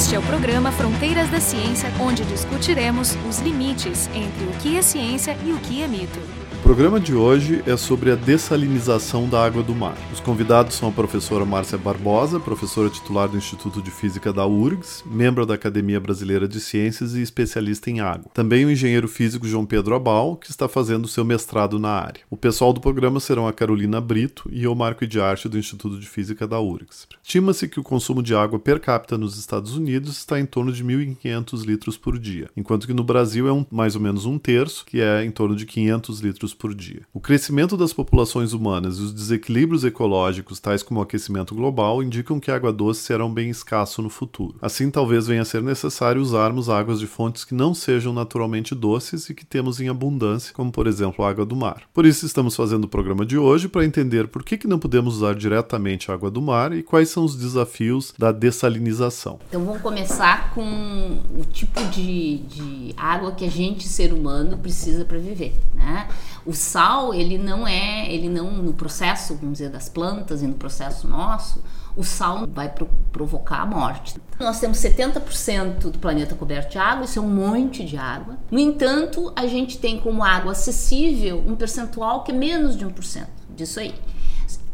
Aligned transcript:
Este 0.00 0.14
é 0.14 0.18
o 0.18 0.22
programa 0.22 0.72
Fronteiras 0.72 1.28
da 1.28 1.38
Ciência, 1.38 1.92
onde 2.00 2.24
discutiremos 2.24 3.14
os 3.28 3.38
limites 3.40 4.08
entre 4.14 4.46
o 4.46 4.52
que 4.52 4.78
é 4.78 4.80
ciência 4.80 5.36
e 5.44 5.52
o 5.52 5.58
que 5.58 5.82
é 5.82 5.86
mito. 5.86 6.18
O 6.60 6.62
programa 6.70 7.00
de 7.00 7.14
hoje 7.14 7.64
é 7.66 7.74
sobre 7.74 8.12
a 8.12 8.14
dessalinização 8.14 9.26
da 9.26 9.44
água 9.44 9.62
do 9.62 9.74
mar. 9.74 9.96
Os 10.12 10.20
convidados 10.20 10.76
são 10.76 10.90
a 10.90 10.92
professora 10.92 11.44
Márcia 11.44 11.78
Barbosa, 11.78 12.38
professora 12.38 12.90
titular 12.90 13.28
do 13.28 13.36
Instituto 13.36 13.82
de 13.82 13.90
Física 13.90 14.30
da 14.32 14.46
URGS, 14.46 15.02
membro 15.06 15.44
da 15.46 15.54
Academia 15.54 15.98
Brasileira 15.98 16.46
de 16.46 16.60
Ciências 16.60 17.14
e 17.14 17.22
especialista 17.22 17.90
em 17.90 18.00
água. 18.00 18.30
Também 18.32 18.64
o 18.66 18.70
engenheiro 18.70 19.08
físico 19.08 19.48
João 19.48 19.64
Pedro 19.64 19.96
Abal, 19.96 20.36
que 20.36 20.50
está 20.50 20.68
fazendo 20.68 21.08
seu 21.08 21.24
mestrado 21.24 21.78
na 21.78 21.90
área. 21.90 22.20
O 22.30 22.36
pessoal 22.36 22.72
do 22.72 22.80
programa 22.80 23.20
serão 23.20 23.48
a 23.48 23.52
Carolina 23.52 24.00
Brito 24.00 24.48
e 24.52 24.68
o 24.68 24.74
Marco 24.74 25.06
de 25.06 25.18
Arte 25.18 25.48
do 25.48 25.58
Instituto 25.58 25.98
de 25.98 26.06
Física 26.06 26.46
da 26.46 26.60
URGS. 26.60 27.08
Estima-se 27.22 27.68
que 27.68 27.80
o 27.80 27.84
consumo 27.84 28.22
de 28.22 28.34
água 28.34 28.60
per 28.60 28.78
capita 28.80 29.16
nos 29.16 29.38
Estados 29.38 29.76
Unidos 29.76 30.18
está 30.18 30.38
em 30.38 30.46
torno 30.46 30.72
de 30.72 30.84
1.500 30.84 31.64
litros 31.64 31.96
por 31.96 32.18
dia, 32.18 32.50
enquanto 32.54 32.86
que 32.86 32.92
no 32.92 33.02
Brasil 33.02 33.48
é 33.48 33.52
um, 33.52 33.64
mais 33.70 33.96
ou 33.96 34.00
menos 34.00 34.26
um 34.26 34.38
terço, 34.38 34.84
que 34.84 35.00
é 35.00 35.24
em 35.24 35.30
torno 35.30 35.56
de 35.56 35.64
500 35.64 36.20
litros 36.20 36.49
por 36.54 36.74
dia. 36.74 37.02
O 37.12 37.20
crescimento 37.20 37.76
das 37.76 37.92
populações 37.92 38.52
humanas 38.52 38.98
e 38.98 39.02
os 39.02 39.12
desequilíbrios 39.12 39.84
ecológicos, 39.84 40.60
tais 40.60 40.82
como 40.82 41.00
o 41.00 41.02
aquecimento 41.02 41.54
global, 41.54 42.02
indicam 42.02 42.40
que 42.40 42.50
a 42.50 42.56
água 42.56 42.72
doce 42.72 43.02
será 43.02 43.24
um 43.24 43.32
bem 43.32 43.50
escasso 43.50 44.02
no 44.02 44.10
futuro. 44.10 44.56
Assim, 44.60 44.90
talvez 44.90 45.26
venha 45.26 45.42
a 45.42 45.44
ser 45.44 45.62
necessário 45.62 46.20
usarmos 46.20 46.68
águas 46.68 47.00
de 47.00 47.06
fontes 47.06 47.44
que 47.44 47.54
não 47.54 47.74
sejam 47.74 48.12
naturalmente 48.12 48.74
doces 48.74 49.28
e 49.28 49.34
que 49.34 49.44
temos 49.44 49.80
em 49.80 49.88
abundância, 49.88 50.52
como 50.54 50.70
por 50.70 50.86
exemplo 50.86 51.24
a 51.24 51.30
água 51.30 51.44
do 51.44 51.56
mar. 51.56 51.82
Por 51.92 52.06
isso, 52.06 52.26
estamos 52.26 52.54
fazendo 52.56 52.84
o 52.84 52.88
programa 52.88 53.24
de 53.24 53.38
hoje 53.38 53.68
para 53.68 53.84
entender 53.84 54.28
por 54.28 54.42
que, 54.42 54.56
que 54.56 54.68
não 54.68 54.78
podemos 54.78 55.16
usar 55.16 55.34
diretamente 55.34 56.10
a 56.10 56.14
água 56.14 56.30
do 56.30 56.42
mar 56.42 56.72
e 56.72 56.82
quais 56.82 57.08
são 57.08 57.24
os 57.24 57.36
desafios 57.36 58.14
da 58.18 58.32
dessalinização. 58.32 59.38
Então, 59.48 59.64
vamos 59.64 59.82
começar 59.82 60.52
com 60.54 61.20
o 61.38 61.44
tipo 61.52 61.82
de, 61.86 62.38
de 62.38 62.94
água 62.96 63.32
que 63.32 63.44
a 63.44 63.50
gente, 63.50 63.88
ser 63.88 64.12
humano, 64.12 64.58
precisa 64.58 65.04
para 65.04 65.18
viver. 65.18 65.54
Né? 65.74 66.08
O 66.50 66.52
sal, 66.52 67.14
ele 67.14 67.38
não 67.38 67.64
é, 67.64 68.12
ele 68.12 68.28
não, 68.28 68.50
no 68.50 68.72
processo, 68.72 69.36
vamos 69.36 69.58
dizer, 69.58 69.70
das 69.70 69.88
plantas 69.88 70.42
e 70.42 70.48
no 70.48 70.54
processo 70.54 71.06
nosso, 71.06 71.62
o 71.96 72.02
sal 72.02 72.44
vai 72.52 72.68
pro, 72.68 72.86
provocar 73.12 73.60
a 73.60 73.66
morte. 73.66 74.16
Nós 74.36 74.58
temos 74.58 74.78
70% 74.78 75.92
do 75.92 75.98
planeta 76.00 76.34
coberto 76.34 76.72
de 76.72 76.78
água, 76.78 77.04
isso 77.04 77.20
é 77.20 77.22
um 77.22 77.28
monte 77.28 77.84
de 77.84 77.96
água. 77.96 78.36
No 78.50 78.58
entanto, 78.58 79.32
a 79.36 79.46
gente 79.46 79.78
tem 79.78 80.00
como 80.00 80.24
água 80.24 80.50
acessível 80.50 81.40
um 81.46 81.54
percentual 81.54 82.24
que 82.24 82.32
é 82.32 82.34
menos 82.34 82.76
de 82.76 82.84
1% 82.84 83.28
disso 83.54 83.78
aí. 83.78 83.94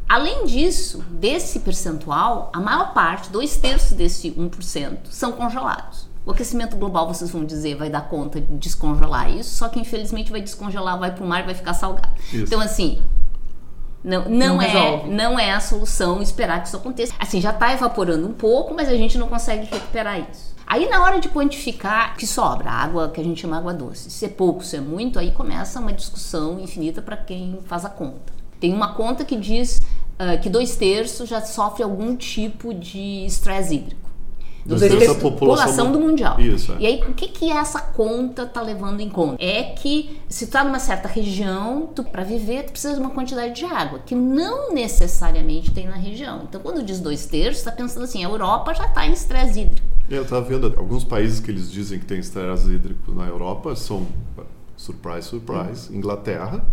Além 0.08 0.47
disso, 0.47 1.04
desse 1.10 1.60
percentual, 1.60 2.50
a 2.54 2.60
maior 2.60 2.94
parte, 2.94 3.28
dois 3.28 3.58
terços 3.58 3.92
desse 3.92 4.30
1%, 4.30 4.97
são 5.10 5.32
congelados. 5.32 6.05
O 6.27 6.32
aquecimento 6.32 6.77
global, 6.77 7.06
vocês 7.06 7.30
vão 7.30 7.44
dizer, 7.44 7.77
vai 7.77 7.88
dar 7.88 8.08
conta 8.08 8.41
de 8.41 8.56
descongelar 8.56 9.30
isso, 9.30 9.55
só 9.55 9.69
que 9.69 9.78
infelizmente 9.78 10.32
vai 10.32 10.41
descongelar, 10.41 10.98
vai 10.98 11.14
para 11.14 11.24
o 11.24 11.27
mar 11.27 11.42
e 11.42 11.44
vai 11.44 11.55
ficar 11.55 11.72
salgado. 11.72 12.08
Isso. 12.19 12.38
Então, 12.38 12.60
assim, 12.60 13.00
não, 14.02 14.24
não, 14.24 14.56
não, 14.56 14.62
é, 14.62 15.06
não 15.06 15.38
é 15.38 15.52
a 15.52 15.60
solução 15.60 16.20
esperar 16.20 16.60
que 16.62 16.66
isso 16.66 16.77
aconteça. 16.77 17.14
Assim, 17.20 17.41
já 17.41 17.50
está 17.50 17.72
evaporando 17.72 18.27
um 18.27 18.32
pouco, 18.32 18.74
mas 18.74 18.88
a 18.88 18.97
gente 18.97 19.16
não 19.16 19.28
consegue 19.28 19.66
recuperar 19.66 20.19
isso. 20.19 20.56
Aí 20.66 20.88
na 20.88 21.00
hora 21.04 21.20
de 21.20 21.28
quantificar 21.28 22.16
que 22.16 22.27
sobra, 22.27 22.72
água 22.72 23.08
que 23.08 23.20
a 23.20 23.24
gente 23.24 23.41
chama 23.41 23.56
água 23.56 23.72
doce, 23.72 24.10
se 24.10 24.24
é 24.24 24.28
pouco, 24.28 24.64
se 24.64 24.74
é 24.74 24.80
muito, 24.80 25.20
aí 25.20 25.30
começa 25.30 25.78
uma 25.78 25.92
discussão 25.92 26.58
infinita 26.58 27.00
para 27.00 27.16
quem 27.16 27.60
faz 27.66 27.84
a 27.84 27.88
conta. 27.88 28.32
Tem 28.58 28.74
uma 28.74 28.94
conta 28.94 29.24
que 29.24 29.36
diz 29.36 29.78
uh, 29.78 30.41
que 30.42 30.50
dois 30.50 30.74
terços 30.74 31.28
já 31.28 31.41
sofre 31.41 31.84
algum 31.84 32.16
tipo 32.16 32.74
de 32.74 33.24
estresse 33.27 33.77
hídrico 33.77 34.05
do 34.67 34.77
da 34.78 35.14
população, 35.14 35.92
do 35.92 36.00
mundial. 36.00 36.41
Isso, 36.41 36.72
é. 36.72 36.77
E 36.81 36.86
aí, 36.86 37.03
o 37.09 37.14
que 37.14 37.28
que 37.28 37.50
essa 37.50 37.81
conta 37.81 38.45
tá 38.45 38.61
levando 38.61 39.00
em 39.00 39.09
conta? 39.09 39.42
É 39.42 39.62
que 39.62 40.21
se 40.28 40.47
tu 40.47 40.53
tá 40.53 40.65
numa 40.65 40.78
certa 40.78 41.09
região, 41.09 41.88
tu 41.94 42.03
para 42.03 42.25
viver, 42.25 42.65
tu 42.65 42.72
precisa 42.72 42.94
de 42.94 43.00
uma 43.00 43.10
quantidade 43.10 43.55
de 43.55 43.65
água 43.65 44.00
que 44.05 44.15
não 44.15 44.72
necessariamente 44.72 45.71
tem 45.72 45.87
na 45.87 45.97
região. 45.97 46.43
Então, 46.49 46.60
quando 46.60 46.82
diz 46.82 47.00
dois 47.00 47.26
terços, 47.26 47.62
tá 47.62 47.71
pensando 47.71 48.05
assim, 48.05 48.25
a 48.25 48.28
Europa 48.28 48.75
já 48.75 48.88
tá 48.88 49.06
em 49.06 49.12
estresse 49.12 49.60
hídrico. 49.60 49.87
Eu 50.10 50.25
tava 50.25 50.43
vendo 50.43 50.72
alguns 50.76 51.05
países 51.05 51.41
que 51.41 51.50
eles 51.50 51.71
dizem 51.71 51.99
que 51.99 52.06
tem 52.06 52.19
estresse 52.19 52.69
hídrico 52.69 53.12
na 53.12 53.26
Europa 53.26 53.75
são 53.75 54.06
surprise, 54.76 55.28
surprise, 55.28 55.91
hum. 55.91 55.97
Inglaterra, 55.97 56.65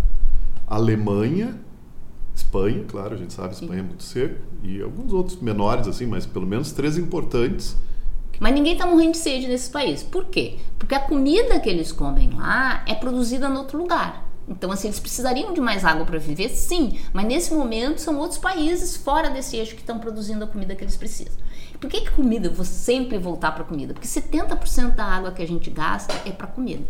Alemanha 0.68 1.60
Espanha, 2.36 2.84
claro, 2.88 3.14
a 3.14 3.18
gente 3.18 3.34
sabe, 3.34 3.54
Espanha 3.54 3.80
é 3.80 3.84
muito 3.84 4.04
seco, 4.04 4.40
e 4.64 4.82
alguns 4.82 5.14
outros 5.14 5.40
menores, 5.40 5.88
assim, 5.88 6.06
mas 6.06 6.26
pelo 6.26 6.48
menos 6.48 6.72
três 6.72 6.98
importantes. 6.98 7.76
Mas 8.40 8.54
ninguém 8.54 8.74
está 8.74 8.86
morrendo 8.88 9.12
de 9.12 9.20
sede 9.20 9.48
nesse 9.48 9.70
país. 9.70 10.02
Por 10.02 10.26
quê? 10.26 10.58
Porque 10.78 10.96
a 10.96 11.00
comida 11.00 11.60
que 11.60 11.70
eles 11.70 11.92
comem 11.92 12.32
lá 12.32 12.84
é 12.88 12.96
produzida 12.96 13.48
em 13.48 13.56
outro 13.56 13.78
lugar. 13.78 14.28
Então, 14.48 14.72
assim, 14.72 14.88
eles 14.88 15.00
precisariam 15.00 15.54
de 15.54 15.62
mais 15.62 15.86
água 15.86 16.06
para 16.06 16.20
viver? 16.20 16.50
Sim, 16.50 17.00
mas 17.14 17.26
nesse 17.26 17.54
momento 17.54 18.02
são 18.02 18.18
outros 18.18 18.40
países 18.40 18.98
fora 18.98 19.30
desse 19.30 19.56
eixo 19.56 19.76
que 19.76 19.82
estão 19.82 20.00
produzindo 20.00 20.44
a 20.44 20.48
comida 20.48 20.76
que 20.76 20.84
eles 20.84 20.98
precisam. 20.98 21.38
Por 21.80 21.90
que, 21.90 22.02
que 22.02 22.12
comida? 22.12 22.48
Eu 22.48 22.54
vou 22.54 22.66
sempre 22.66 23.18
voltar 23.18 23.52
para 23.54 23.64
comida, 23.64 23.94
porque 23.94 24.08
70% 24.08 24.96
da 24.96 25.06
água 25.06 25.32
que 25.32 25.42
a 25.42 25.48
gente 25.48 25.70
gasta 25.70 26.14
é 26.26 26.32
para 26.32 26.48
comida 26.48 26.84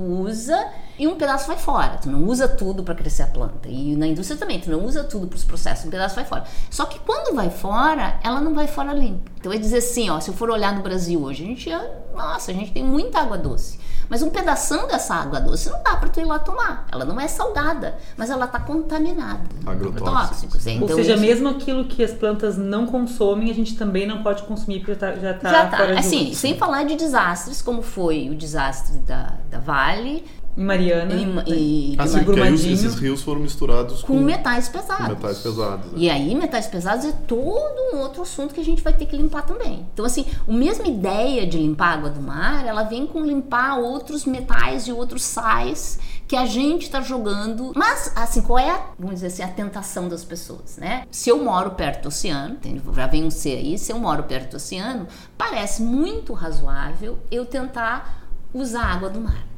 usa 0.00 0.68
e 0.98 1.06
um 1.06 1.16
pedaço 1.16 1.46
vai 1.46 1.56
fora. 1.56 1.98
Tu 1.98 2.10
não 2.10 2.24
usa 2.24 2.46
tudo 2.48 2.82
para 2.82 2.94
crescer 2.94 3.22
a 3.22 3.26
planta. 3.26 3.68
E 3.68 3.96
na 3.96 4.06
indústria 4.06 4.38
também, 4.38 4.60
tu 4.60 4.70
não 4.70 4.84
usa 4.84 5.04
tudo 5.04 5.26
para 5.26 5.36
os 5.36 5.44
processos, 5.44 5.86
um 5.86 5.90
pedaço 5.90 6.14
vai 6.14 6.24
fora. 6.24 6.44
Só 6.70 6.84
que 6.86 6.98
quando 7.00 7.34
vai 7.34 7.50
fora, 7.50 8.18
ela 8.22 8.40
não 8.40 8.54
vai 8.54 8.66
fora 8.66 8.92
limpa. 8.92 9.30
Então 9.38 9.52
é 9.52 9.58
dizer 9.58 9.78
assim, 9.78 10.08
ó, 10.10 10.20
se 10.20 10.30
eu 10.30 10.34
for 10.34 10.50
olhar 10.50 10.74
no 10.74 10.82
Brasil 10.82 11.20
hoje, 11.22 11.42
a 11.42 11.46
gente, 11.46 11.70
nossa, 12.14 12.50
a 12.50 12.54
gente 12.54 12.72
tem 12.72 12.84
muita 12.84 13.20
água 13.20 13.36
doce. 13.36 13.78
Mas 14.12 14.20
um 14.22 14.28
pedaço 14.28 14.86
dessa 14.88 15.14
água 15.14 15.40
doce 15.40 15.70
não 15.70 15.82
dá 15.82 15.96
para 15.96 16.08
tu 16.10 16.20
ir 16.20 16.24
lá 16.24 16.38
tomar. 16.38 16.86
Ela 16.92 17.02
não 17.02 17.18
é 17.18 17.26
salgada, 17.26 17.96
mas 18.14 18.28
ela 18.28 18.44
está 18.44 18.60
contaminada. 18.60 19.40
Agrotóxicos. 19.64 20.66
Então, 20.66 20.86
Ou 20.86 20.94
seja, 20.96 21.16
mesmo 21.16 21.48
aquilo 21.48 21.86
que 21.86 22.04
as 22.04 22.12
plantas 22.12 22.58
não 22.58 22.86
consomem, 22.86 23.50
a 23.50 23.54
gente 23.54 23.74
também 23.74 24.06
não 24.06 24.22
pode 24.22 24.42
consumir 24.42 24.80
porque 24.80 24.96
tá, 24.96 25.14
já 25.14 25.30
está 25.30 25.50
já 25.50 25.66
tá. 25.66 25.76
fora 25.78 25.98
assim, 25.98 26.26
de 26.26 26.34
Sem 26.36 26.58
falar 26.58 26.84
de 26.84 26.94
desastres, 26.94 27.62
como 27.62 27.80
foi 27.80 28.28
o 28.28 28.34
desastre 28.34 28.98
da, 28.98 29.32
da 29.50 29.58
Vale, 29.58 29.81
em 29.90 30.22
Mariana. 30.56 31.14
E, 31.46 31.94
e 31.94 31.96
assim, 31.98 32.24
porque 32.24 32.40
aí 32.40 32.54
esses 32.54 32.94
rios 32.96 33.22
foram 33.22 33.40
misturados 33.40 34.02
com, 34.02 34.18
com 34.18 34.20
metais 34.20 34.68
pesados. 34.68 35.06
Com 35.06 35.14
metais 35.14 35.38
pesados. 35.38 35.92
Né? 35.92 35.98
E 35.98 36.10
aí, 36.10 36.34
metais 36.34 36.66
pesados 36.66 37.06
é 37.06 37.12
todo 37.26 37.94
um 37.94 38.00
outro 38.00 38.22
assunto 38.22 38.52
que 38.52 38.60
a 38.60 38.64
gente 38.64 38.82
vai 38.82 38.92
ter 38.92 39.06
que 39.06 39.16
limpar 39.16 39.42
também. 39.42 39.86
Então, 39.92 40.04
assim, 40.04 40.26
a 40.46 40.52
mesma 40.52 40.86
ideia 40.86 41.46
de 41.46 41.56
limpar 41.56 41.86
a 41.86 41.92
água 41.94 42.10
do 42.10 42.20
mar, 42.20 42.66
ela 42.66 42.82
vem 42.82 43.06
com 43.06 43.24
limpar 43.24 43.78
outros 43.78 44.26
metais 44.26 44.86
e 44.86 44.92
outros 44.92 45.22
sais 45.22 45.98
que 46.28 46.36
a 46.36 46.44
gente 46.44 46.82
está 46.82 47.00
jogando. 47.00 47.72
Mas, 47.74 48.12
assim, 48.14 48.42
qual 48.42 48.58
é, 48.58 48.70
a, 48.70 48.86
vamos 48.98 49.16
dizer 49.16 49.28
assim, 49.28 49.42
a 49.42 49.48
tentação 49.48 50.08
das 50.08 50.22
pessoas, 50.24 50.76
né? 50.76 51.06
Se 51.10 51.30
eu 51.30 51.42
moro 51.42 51.70
perto 51.72 52.02
do 52.02 52.08
oceano, 52.08 52.58
já 52.94 53.06
vem 53.06 53.24
um 53.24 53.30
C 53.30 53.50
aí, 53.50 53.78
se 53.78 53.90
eu 53.90 53.98
moro 53.98 54.24
perto 54.24 54.50
do 54.50 54.56
oceano, 54.56 55.06
parece 55.36 55.82
muito 55.82 56.34
razoável 56.34 57.18
eu 57.30 57.46
tentar 57.46 58.28
usar 58.52 58.82
a 58.82 58.92
água 58.92 59.08
do 59.08 59.20
mar. 59.20 59.51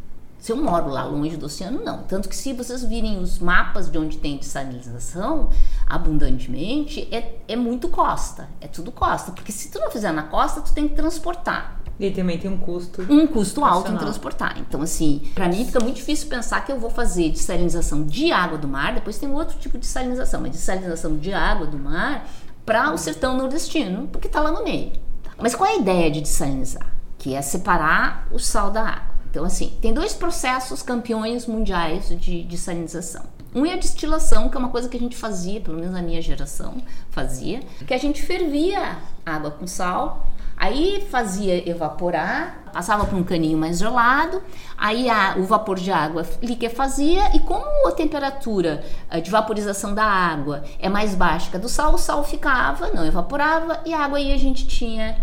Se 0.44 0.52
eu 0.52 0.58
moro 0.58 0.90
lá 0.90 1.04
longe 1.06 1.38
do 1.38 1.46
oceano, 1.46 1.82
não. 1.82 2.02
Tanto 2.02 2.28
que 2.28 2.36
se 2.36 2.52
vocês 2.52 2.84
virem 2.84 3.18
os 3.18 3.38
mapas 3.38 3.90
de 3.90 3.96
onde 3.96 4.18
tem 4.18 4.36
dessalinização 4.36 5.48
abundantemente, 5.86 7.08
é, 7.10 7.38
é 7.48 7.56
muito 7.56 7.88
costa. 7.88 8.46
É 8.60 8.68
tudo 8.68 8.92
costa. 8.92 9.32
Porque 9.32 9.50
se 9.50 9.70
tu 9.70 9.78
não 9.78 9.90
fizer 9.90 10.12
na 10.12 10.24
costa, 10.24 10.60
tu 10.60 10.74
tem 10.74 10.86
que 10.86 10.94
transportar. 10.94 11.80
E 11.98 12.10
também 12.10 12.38
tem 12.38 12.50
um 12.50 12.58
custo. 12.58 13.06
Um 13.08 13.26
custo 13.26 13.64
alto 13.64 13.90
em 13.90 13.96
transportar. 13.96 14.58
Então, 14.58 14.82
assim, 14.82 15.30
para 15.34 15.48
mim 15.48 15.64
fica 15.64 15.80
muito 15.80 15.96
difícil 15.96 16.28
pensar 16.28 16.62
que 16.62 16.70
eu 16.70 16.78
vou 16.78 16.90
fazer 16.90 17.30
dessalinização 17.30 18.04
de 18.04 18.30
água 18.30 18.58
do 18.58 18.68
mar, 18.68 18.92
depois 18.92 19.16
tem 19.16 19.32
outro 19.32 19.58
tipo 19.58 19.78
de 19.78 19.86
dessalinização, 19.86 20.42
mas 20.42 20.50
dessalinização 20.50 21.16
de 21.16 21.32
água 21.32 21.66
do 21.66 21.78
mar 21.78 22.28
para 22.66 22.92
o 22.92 22.98
sertão 22.98 23.34
nordestino, 23.34 24.08
porque 24.08 24.26
está 24.26 24.42
lá 24.42 24.52
no 24.52 24.62
meio. 24.62 24.92
Mas 25.38 25.54
qual 25.54 25.70
é 25.70 25.72
a 25.72 25.78
ideia 25.78 26.10
de 26.10 26.20
dessalinizar? 26.20 26.92
Que 27.16 27.34
é 27.34 27.40
separar 27.40 28.28
o 28.30 28.38
sal 28.38 28.70
da 28.70 28.82
água. 28.82 29.13
Então, 29.34 29.44
assim, 29.44 29.76
tem 29.82 29.92
dois 29.92 30.14
processos 30.14 30.80
campeões 30.80 31.44
mundiais 31.44 32.08
de, 32.08 32.44
de 32.44 32.56
salinização. 32.56 33.24
Um 33.52 33.66
é 33.66 33.72
a 33.72 33.76
destilação, 33.76 34.48
que 34.48 34.56
é 34.56 34.60
uma 34.60 34.68
coisa 34.68 34.88
que 34.88 34.96
a 34.96 35.00
gente 35.00 35.16
fazia, 35.16 35.60
pelo 35.60 35.76
menos 35.76 35.96
a 35.96 36.00
minha 36.00 36.22
geração 36.22 36.76
fazia, 37.10 37.58
que 37.84 37.92
a 37.92 37.98
gente 37.98 38.22
fervia 38.22 38.98
água 39.26 39.50
com 39.50 39.66
sal, 39.66 40.28
aí 40.56 41.04
fazia 41.10 41.68
evaporar, 41.68 42.62
passava 42.72 43.06
por 43.06 43.18
um 43.18 43.24
caninho 43.24 43.58
mais 43.58 43.80
gelado, 43.80 44.40
aí 44.78 45.10
a, 45.10 45.34
o 45.36 45.42
vapor 45.42 45.80
de 45.80 45.90
água 45.90 46.24
liquefazia 46.40 47.34
e 47.34 47.40
como 47.40 47.88
a 47.88 47.90
temperatura 47.90 48.84
eh, 49.10 49.20
de 49.20 49.32
vaporização 49.32 49.96
da 49.96 50.04
água 50.04 50.62
é 50.78 50.88
mais 50.88 51.16
baixa 51.16 51.50
que 51.50 51.56
a 51.56 51.60
do 51.60 51.68
sal, 51.68 51.94
o 51.94 51.98
sal 51.98 52.22
ficava, 52.22 52.92
não 52.92 53.04
evaporava 53.04 53.80
e 53.84 53.92
a 53.92 53.98
água 54.04 54.18
aí 54.18 54.32
a 54.32 54.38
gente 54.38 54.64
tinha 54.64 55.16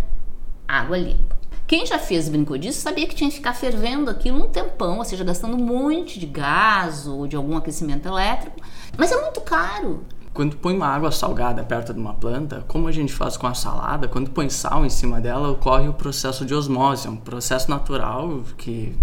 água 0.68 0.98
limpa. 0.98 1.31
Quem 1.72 1.86
já 1.86 1.98
fez 1.98 2.28
brincou 2.28 2.58
disso 2.58 2.82
sabia 2.82 3.08
que 3.08 3.16
tinha 3.16 3.30
que 3.30 3.38
ficar 3.38 3.54
fervendo 3.54 4.12
aquilo 4.12 4.44
um 4.44 4.50
tempão, 4.50 4.98
ou 4.98 5.06
seja, 5.06 5.24
gastando 5.24 5.56
um 5.56 5.66
monte 5.66 6.20
de 6.20 6.26
gás 6.26 7.08
ou 7.08 7.26
de 7.26 7.38
algum 7.38 7.56
aquecimento 7.56 8.10
elétrico. 8.10 8.60
Mas 8.98 9.10
é 9.10 9.22
muito 9.22 9.40
caro. 9.40 10.04
Quando 10.34 10.58
põe 10.58 10.76
uma 10.76 10.88
água 10.88 11.14
salgada 11.14 11.64
perto 11.64 11.94
de 11.94 12.00
uma 12.02 12.14
planta, 12.14 12.66
como 12.68 12.90
a 12.90 12.92
gente 12.92 13.14
faz 13.14 13.38
com 13.38 13.48
a 13.48 13.54
salada, 13.54 14.10
quando 14.10 14.32
põe 14.32 14.50
sal 14.50 14.86
em 14.86 14.90
cima 14.90 15.22
dela, 15.22 15.50
ocorre 15.50 15.88
o 15.88 15.94
processo 15.94 16.44
de 16.44 16.54
osmose, 16.54 17.08
um 17.08 17.16
processo 17.16 17.72
natural 17.72 18.42
que 18.58 18.94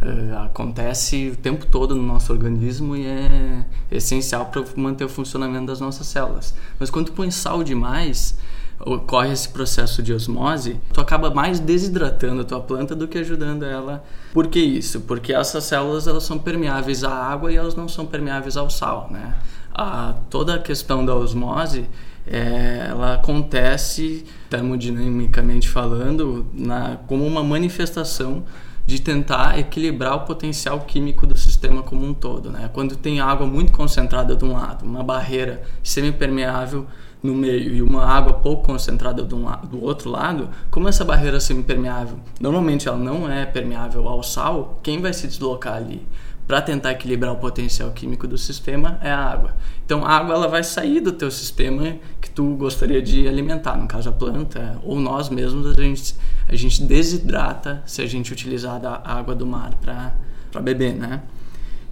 uh, 0.00 0.38
acontece 0.46 1.28
o 1.28 1.36
tempo 1.36 1.66
todo 1.66 1.94
no 1.94 2.02
nosso 2.02 2.32
organismo 2.32 2.96
e 2.96 3.06
é 3.06 3.66
essencial 3.90 4.46
para 4.46 4.64
manter 4.74 5.04
o 5.04 5.08
funcionamento 5.10 5.66
das 5.66 5.80
nossas 5.80 6.06
células. 6.06 6.54
Mas 6.80 6.88
quando 6.88 7.12
põe 7.12 7.30
sal 7.30 7.62
demais, 7.62 8.38
ocorre 8.80 9.32
esse 9.32 9.48
processo 9.48 10.02
de 10.02 10.12
osmose, 10.12 10.80
tu 10.92 11.00
acaba 11.00 11.30
mais 11.30 11.58
desidratando 11.58 12.42
a 12.42 12.44
tua 12.44 12.60
planta 12.60 12.94
do 12.94 13.08
que 13.08 13.18
ajudando 13.18 13.64
ela. 13.64 14.04
Por 14.32 14.46
que 14.48 14.60
isso? 14.60 15.00
Porque 15.00 15.32
essas 15.32 15.64
células 15.64 16.06
elas 16.06 16.24
são 16.24 16.38
permeáveis 16.38 17.02
à 17.02 17.10
água 17.10 17.52
e 17.52 17.56
elas 17.56 17.74
não 17.74 17.88
são 17.88 18.06
permeáveis 18.06 18.56
ao 18.56 18.68
sal, 18.68 19.08
né? 19.10 19.34
A, 19.74 20.14
toda 20.30 20.54
a 20.54 20.58
questão 20.58 21.04
da 21.04 21.14
osmose 21.14 21.88
é, 22.26 22.86
ela 22.88 23.14
acontece 23.14 24.24
termodinamicamente 24.50 25.68
falando 25.68 26.46
na, 26.52 26.96
como 27.06 27.26
uma 27.26 27.42
manifestação 27.42 28.44
de 28.86 29.00
tentar 29.00 29.58
equilibrar 29.58 30.14
o 30.14 30.20
potencial 30.20 30.80
químico 30.80 31.26
do 31.26 31.36
sistema 31.36 31.82
como 31.82 32.06
um 32.06 32.14
todo. 32.14 32.50
Né? 32.50 32.70
Quando 32.72 32.96
tem 32.96 33.20
água 33.20 33.46
muito 33.46 33.72
concentrada 33.72 34.36
de 34.36 34.44
um 34.44 34.52
lado, 34.52 34.84
uma 34.84 35.02
barreira 35.02 35.62
semipermeável 35.82 36.86
no 37.26 37.34
meio 37.34 37.74
e 37.74 37.82
uma 37.82 38.04
água 38.04 38.34
pouco 38.34 38.64
concentrada 38.64 39.22
do, 39.22 39.36
do 39.68 39.84
outro 39.84 40.08
lado, 40.10 40.48
como 40.70 40.88
essa 40.88 41.04
barreira 41.04 41.40
semipermeável, 41.40 42.18
normalmente 42.40 42.88
ela 42.88 42.96
não 42.96 43.30
é 43.30 43.44
permeável 43.44 44.08
ao 44.08 44.22
sal, 44.22 44.80
quem 44.82 45.00
vai 45.00 45.12
se 45.12 45.26
deslocar 45.26 45.74
ali? 45.74 46.06
para 46.46 46.62
tentar 46.62 46.92
equilibrar 46.92 47.32
o 47.32 47.36
potencial 47.36 47.90
químico 47.90 48.26
do 48.26 48.38
sistema 48.38 48.98
é 49.02 49.10
a 49.10 49.18
água. 49.18 49.54
Então 49.84 50.04
a 50.04 50.10
água 50.10 50.34
ela 50.34 50.48
vai 50.48 50.62
sair 50.62 51.00
do 51.00 51.12
teu 51.12 51.30
sistema 51.30 51.96
que 52.20 52.30
tu 52.30 52.54
gostaria 52.54 53.02
de 53.02 53.26
alimentar, 53.26 53.76
no 53.76 53.88
caso 53.88 54.08
a 54.08 54.12
planta 54.12 54.78
ou 54.84 55.00
nós 55.00 55.28
mesmos 55.28 55.76
a 55.76 55.82
gente 55.82 56.14
a 56.48 56.54
gente 56.54 56.82
desidrata 56.84 57.82
se 57.84 58.00
a 58.00 58.06
gente 58.06 58.32
utilizar 58.32 58.80
a 58.84 59.18
água 59.18 59.34
do 59.34 59.44
mar 59.44 59.72
para 59.80 60.60
beber, 60.60 60.94
né? 60.94 61.22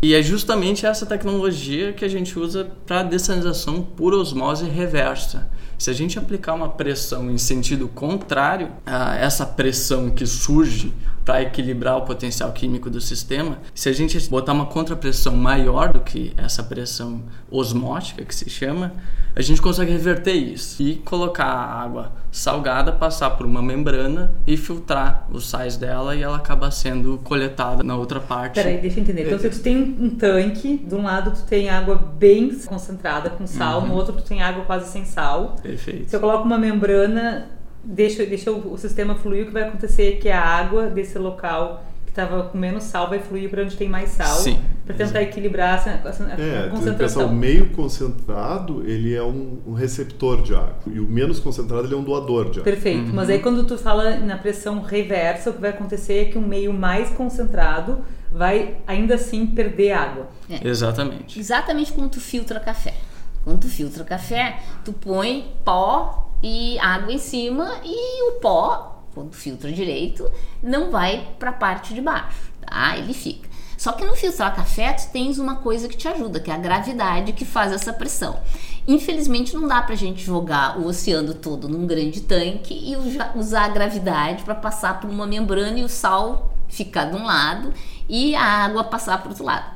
E 0.04 0.14
é 0.14 0.22
justamente 0.22 0.84
essa 0.84 1.06
tecnologia 1.06 1.94
que 1.94 2.04
a 2.04 2.08
gente 2.08 2.38
usa 2.38 2.70
para 2.84 3.02
dessalinização 3.02 3.80
por 3.80 4.12
osmose 4.12 4.66
reversa. 4.66 5.50
Se 5.78 5.88
a 5.88 5.94
gente 5.94 6.18
aplicar 6.18 6.52
uma 6.52 6.68
pressão 6.68 7.30
em 7.30 7.38
sentido 7.38 7.88
contrário 7.88 8.70
a 8.84 9.16
essa 9.16 9.46
pressão 9.46 10.10
que 10.10 10.26
surge 10.26 10.92
para 11.24 11.42
equilibrar 11.42 11.96
o 11.96 12.02
potencial 12.02 12.52
químico 12.52 12.90
do 12.90 13.00
sistema, 13.00 13.58
se 13.74 13.88
a 13.88 13.92
gente 13.92 14.18
botar 14.28 14.52
uma 14.52 14.66
contrapressão 14.66 15.34
maior 15.34 15.92
do 15.92 16.00
que 16.00 16.32
essa 16.36 16.62
pressão 16.62 17.22
osmótica 17.50 18.24
que 18.24 18.34
se 18.34 18.50
chama, 18.50 18.92
a 19.36 19.42
gente 19.42 19.60
consegue 19.60 19.90
reverter 19.90 20.34
isso 20.34 20.80
e 20.82 20.96
colocar 20.96 21.44
a 21.44 21.82
água 21.82 22.12
salgada, 22.30 22.92
passar 22.92 23.30
por 23.30 23.46
uma 23.46 23.60
membrana 23.60 24.32
e 24.46 24.56
filtrar 24.56 25.26
os 25.32 25.48
sais 25.48 25.76
dela 25.76 26.14
e 26.14 26.22
ela 26.22 26.36
acaba 26.36 26.70
sendo 26.70 27.18
coletada 27.24 27.82
na 27.82 27.96
outra 27.96 28.20
parte. 28.20 28.54
Peraí, 28.54 28.78
deixa 28.78 28.98
eu 28.98 29.02
entender. 29.02 29.26
Então, 29.26 29.38
se 29.38 29.50
tu 29.50 29.60
tem 29.60 29.96
um 29.98 30.10
tanque, 30.10 30.76
de 30.76 30.94
um 30.94 31.02
lado 31.02 31.32
tu 31.32 31.42
tem 31.44 31.68
água 31.68 31.96
bem 31.96 32.56
concentrada 32.60 33.30
com 33.30 33.46
sal, 33.46 33.80
uhum. 33.80 33.88
no 33.88 33.94
outro 33.94 34.12
tu 34.12 34.22
tem 34.22 34.40
água 34.40 34.64
quase 34.64 34.92
sem 34.92 35.04
sal. 35.04 35.56
Perfeito. 35.60 36.10
Se 36.10 36.14
eu 36.14 36.20
coloco 36.20 36.44
uma 36.44 36.58
membrana, 36.58 37.48
deixa, 37.84 38.24
deixa 38.24 38.50
o, 38.50 38.72
o 38.72 38.78
sistema 38.78 39.14
fluir, 39.14 39.42
o 39.42 39.46
que 39.46 39.52
vai 39.52 39.64
acontecer 39.64 40.14
é 40.14 40.16
que 40.16 40.28
a 40.28 40.40
água 40.40 40.86
desse 40.86 41.18
local 41.18 41.84
estava 42.14 42.44
com 42.44 42.56
menos 42.56 42.84
sal 42.84 43.10
vai 43.10 43.18
fluir 43.18 43.50
para 43.50 43.62
onde 43.62 43.76
tem 43.76 43.88
mais 43.88 44.10
sal. 44.10 44.36
Sim. 44.36 44.58
Para 44.86 44.94
tentar 44.94 45.22
equilibrar 45.22 45.78
essa, 45.78 45.90
essa 46.08 46.24
é, 46.40 46.68
concentração. 46.68 47.26
o 47.26 47.34
meio 47.34 47.70
concentrado 47.70 48.84
ele 48.86 49.14
é 49.14 49.22
um, 49.22 49.58
um, 49.66 49.72
receptor 49.72 50.42
de 50.42 50.54
água 50.54 50.76
e 50.86 51.00
o 51.00 51.08
menos 51.08 51.40
concentrado 51.40 51.86
ele 51.86 51.94
é 51.94 51.96
um 51.96 52.04
doador 52.04 52.44
de 52.44 52.60
água. 52.60 52.64
Perfeito. 52.64 53.08
Uhum. 53.08 53.14
Mas 53.14 53.28
aí 53.28 53.40
quando 53.40 53.64
tu 53.64 53.76
fala 53.76 54.16
na 54.18 54.36
pressão 54.36 54.80
reversa, 54.80 55.50
o 55.50 55.54
que 55.54 55.60
vai 55.60 55.70
acontecer 55.70 56.14
é 56.14 56.24
que 56.26 56.38
um 56.38 56.46
meio 56.46 56.72
mais 56.72 57.10
concentrado 57.10 58.04
vai 58.30 58.76
ainda 58.86 59.16
assim 59.16 59.46
perder 59.46 59.92
água. 59.92 60.28
É. 60.48 60.66
Exatamente. 60.68 61.40
Exatamente 61.40 61.92
como 61.92 62.08
tu 62.08 62.20
filtra 62.20 62.60
café. 62.60 62.94
Quando 63.42 63.60
tu 63.60 63.68
filtra 63.68 64.04
café, 64.04 64.60
tu 64.84 64.92
põe 64.92 65.52
pó 65.64 66.23
e 66.44 66.78
água 66.78 67.10
em 67.10 67.18
cima 67.18 67.80
e 67.82 68.28
o 68.28 68.32
pó 68.32 69.02
quando 69.14 69.32
filtra 69.32 69.72
direito, 69.72 70.30
não 70.62 70.90
vai 70.90 71.28
para 71.38 71.50
a 71.50 71.54
parte 71.54 71.94
de 71.94 72.02
baixo, 72.02 72.52
tá? 72.60 72.98
Ele 72.98 73.14
fica. 73.14 73.48
Só 73.78 73.92
que 73.92 74.04
no 74.04 74.14
filtrar 74.14 74.54
café, 74.54 74.92
tu 74.92 75.10
tens 75.10 75.38
uma 75.38 75.56
coisa 75.56 75.88
que 75.88 75.96
te 75.96 76.06
ajuda, 76.06 76.40
que 76.40 76.50
é 76.50 76.54
a 76.54 76.58
gravidade 76.58 77.32
que 77.32 77.44
faz 77.44 77.72
essa 77.72 77.92
pressão. 77.92 78.40
Infelizmente, 78.86 79.54
não 79.54 79.66
dá 79.66 79.80
pra 79.80 79.94
gente 79.94 80.22
jogar 80.22 80.78
o 80.78 80.86
oceano 80.86 81.32
todo 81.32 81.68
num 81.68 81.86
grande 81.86 82.20
tanque 82.20 82.74
e 82.74 82.94
usar 83.38 83.64
a 83.64 83.68
gravidade 83.68 84.42
para 84.42 84.54
passar 84.54 85.00
por 85.00 85.08
uma 85.08 85.26
membrana 85.26 85.78
e 85.78 85.84
o 85.84 85.88
sal 85.88 86.54
ficar 86.68 87.06
de 87.06 87.16
um 87.16 87.24
lado 87.24 87.72
e 88.08 88.34
a 88.34 88.42
água 88.42 88.84
passar 88.84 89.18
para 89.18 89.30
outro 89.30 89.44
lado. 89.44 89.72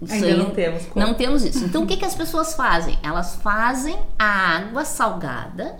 Isso 0.00 0.14
Ainda 0.14 0.36
não 0.36 0.50
temos. 0.50 0.86
Como. 0.86 1.06
Não 1.06 1.14
temos 1.14 1.44
isso. 1.44 1.64
Então, 1.64 1.84
o 1.84 1.86
que, 1.86 1.96
que 1.96 2.04
as 2.04 2.14
pessoas 2.14 2.54
fazem? 2.54 2.98
Elas 3.02 3.36
fazem 3.36 3.98
a 4.18 4.56
água 4.56 4.84
salgada 4.84 5.76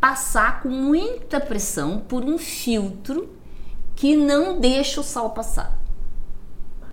passar 0.00 0.62
com 0.62 0.68
muita 0.68 1.38
pressão 1.38 1.98
por 1.98 2.24
um 2.24 2.38
filtro 2.38 3.28
que 3.94 4.16
não 4.16 4.58
deixa 4.58 5.00
o 5.00 5.04
sal 5.04 5.30
passar. 5.30 5.78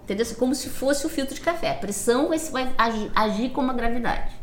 Entendeu? 0.04 0.26
Como 0.38 0.54
se 0.54 0.70
fosse 0.70 1.06
o 1.06 1.10
filtro 1.10 1.36
de 1.36 1.42
café. 1.42 1.72
A 1.72 1.76
pressão 1.76 2.30
vai, 2.30 2.40
vai 2.40 2.74
agir, 2.78 3.12
agir 3.16 3.50
como 3.50 3.72
a 3.72 3.74
gravidade. 3.74 4.34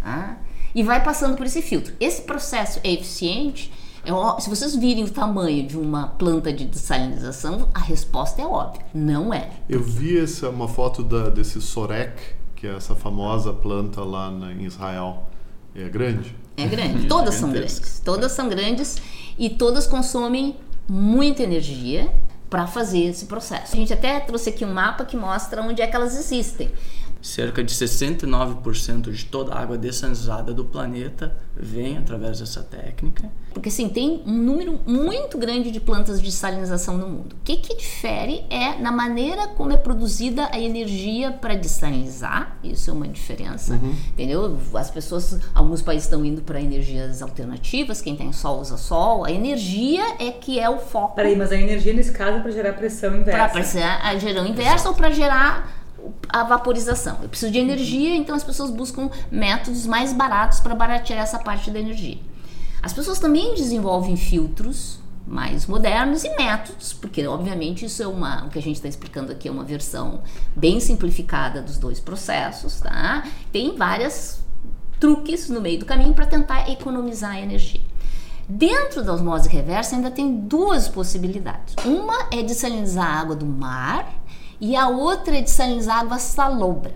Tá? 0.00 0.38
E 0.74 0.82
vai 0.82 1.02
passando 1.02 1.36
por 1.36 1.46
esse 1.46 1.62
filtro. 1.62 1.94
Esse 2.00 2.22
processo 2.22 2.80
é 2.82 2.92
eficiente. 2.92 3.72
É, 4.04 4.40
se 4.40 4.50
vocês 4.50 4.74
virem 4.74 5.04
o 5.04 5.10
tamanho 5.10 5.66
de 5.66 5.78
uma 5.78 6.08
planta 6.08 6.52
de 6.52 6.64
dessalinização, 6.64 7.68
a 7.72 7.78
resposta 7.78 8.42
é 8.42 8.46
óbvia. 8.46 8.84
Não 8.92 9.32
é. 9.32 9.50
Eu 9.68 9.82
vi 9.82 10.18
essa, 10.18 10.48
uma 10.48 10.66
foto 10.66 11.04
da, 11.04 11.28
desse 11.28 11.60
Sorek, 11.60 12.20
que 12.56 12.66
é 12.66 12.74
essa 12.74 12.96
famosa 12.96 13.52
planta 13.52 14.02
lá 14.02 14.30
na, 14.30 14.52
em 14.52 14.64
Israel. 14.64 15.28
É 15.74 15.88
grande? 15.88 16.34
É 16.56 16.66
grande. 16.66 17.06
Todas 17.06 17.34
são 17.34 17.50
grandes. 17.50 18.00
Todas 18.04 18.32
são 18.32 18.48
grandes 18.48 18.96
e 19.38 19.50
todas 19.50 19.86
consomem 19.86 20.56
muita 20.88 21.42
energia 21.42 22.12
para 22.50 22.66
fazer 22.66 23.06
esse 23.06 23.24
processo. 23.24 23.72
A 23.72 23.76
gente 23.76 23.92
até 23.92 24.20
trouxe 24.20 24.50
aqui 24.50 24.64
um 24.64 24.74
mapa 24.74 25.04
que 25.06 25.16
mostra 25.16 25.62
onde 25.62 25.80
é 25.80 25.86
que 25.86 25.96
elas 25.96 26.14
existem. 26.14 26.70
Cerca 27.22 27.62
de 27.62 27.72
69% 27.72 29.12
de 29.12 29.24
toda 29.26 29.54
a 29.54 29.60
água 29.60 29.78
dessalinizada 29.78 30.52
do 30.52 30.64
planeta 30.64 31.36
vem 31.56 31.96
através 31.96 32.40
dessa 32.40 32.64
técnica. 32.64 33.30
Porque 33.54 33.68
assim, 33.68 33.88
tem 33.88 34.24
um 34.26 34.32
número 34.32 34.80
muito 34.84 35.38
grande 35.38 35.70
de 35.70 35.78
plantas 35.78 36.20
de 36.20 36.32
salinização 36.32 36.98
no 36.98 37.06
mundo. 37.06 37.36
O 37.36 37.44
que, 37.44 37.58
que 37.58 37.76
difere 37.76 38.44
é 38.50 38.76
na 38.80 38.90
maneira 38.90 39.46
como 39.48 39.72
é 39.72 39.76
produzida 39.76 40.48
a 40.50 40.58
energia 40.58 41.30
para 41.30 41.54
dessalinizar. 41.54 42.56
Isso 42.64 42.90
é 42.90 42.92
uma 42.92 43.06
diferença, 43.06 43.74
uhum. 43.74 43.94
entendeu? 44.08 44.58
As 44.74 44.90
pessoas, 44.90 45.38
alguns 45.54 45.80
países 45.80 46.06
estão 46.06 46.24
indo 46.24 46.42
para 46.42 46.60
energias 46.60 47.22
alternativas, 47.22 48.00
quem 48.00 48.16
tem 48.16 48.32
sol 48.32 48.60
usa 48.60 48.76
sol. 48.76 49.24
A 49.24 49.30
energia 49.30 50.02
é 50.18 50.32
que 50.32 50.58
é 50.58 50.68
o 50.68 50.78
foco. 50.78 51.14
Peraí, 51.14 51.36
mas 51.36 51.52
a 51.52 51.56
energia 51.56 51.92
nesse 51.92 52.10
caso 52.10 52.38
é 52.38 52.40
para 52.40 52.50
gerar 52.50 52.72
pressão 52.72 53.16
inversa. 53.16 53.48
Para 53.48 53.62
gerar 53.62 54.10
pressão 54.18 54.46
inversa 54.46 54.88
ou 54.88 54.94
para 54.96 55.10
gerar 55.10 55.81
a 56.28 56.44
vaporização. 56.44 57.18
Eu 57.22 57.28
preciso 57.28 57.52
de 57.52 57.58
energia, 57.58 58.14
então 58.14 58.34
as 58.34 58.44
pessoas 58.44 58.70
buscam 58.70 59.10
métodos 59.30 59.86
mais 59.86 60.12
baratos 60.12 60.60
para 60.60 60.74
baratear 60.74 61.20
essa 61.20 61.38
parte 61.38 61.70
da 61.70 61.78
energia. 61.78 62.18
As 62.82 62.92
pessoas 62.92 63.18
também 63.18 63.54
desenvolvem 63.54 64.16
filtros 64.16 65.00
mais 65.26 65.66
modernos 65.66 66.24
e 66.24 66.36
métodos, 66.36 66.92
porque 66.92 67.24
obviamente 67.26 67.84
isso 67.84 68.02
é 68.02 68.06
uma, 68.06 68.44
o 68.44 68.50
que 68.50 68.58
a 68.58 68.62
gente 68.62 68.76
está 68.76 68.88
explicando 68.88 69.30
aqui 69.30 69.48
é 69.48 69.50
uma 69.50 69.62
versão 69.62 70.22
bem 70.54 70.80
simplificada 70.80 71.62
dos 71.62 71.78
dois 71.78 72.00
processos, 72.00 72.80
tá? 72.80 73.24
Tem 73.52 73.76
várias 73.76 74.42
truques 74.98 75.48
no 75.48 75.60
meio 75.60 75.78
do 75.78 75.86
caminho 75.86 76.12
para 76.12 76.26
tentar 76.26 76.68
economizar 76.68 77.38
energia. 77.38 77.80
Dentro 78.48 79.04
da 79.04 79.12
osmose 79.12 79.48
reversa 79.48 79.94
ainda 79.96 80.10
tem 80.10 80.40
duas 80.40 80.88
possibilidades. 80.88 81.74
Uma 81.84 82.28
é 82.32 82.42
desalinizar 82.42 83.06
a 83.06 83.20
água 83.20 83.36
do 83.36 83.46
mar 83.46 84.21
e 84.62 84.76
a 84.76 84.86
outra 84.86 85.36
é 85.36 85.42
desalinizar 85.42 85.98
água 85.98 86.20
salobra. 86.20 86.94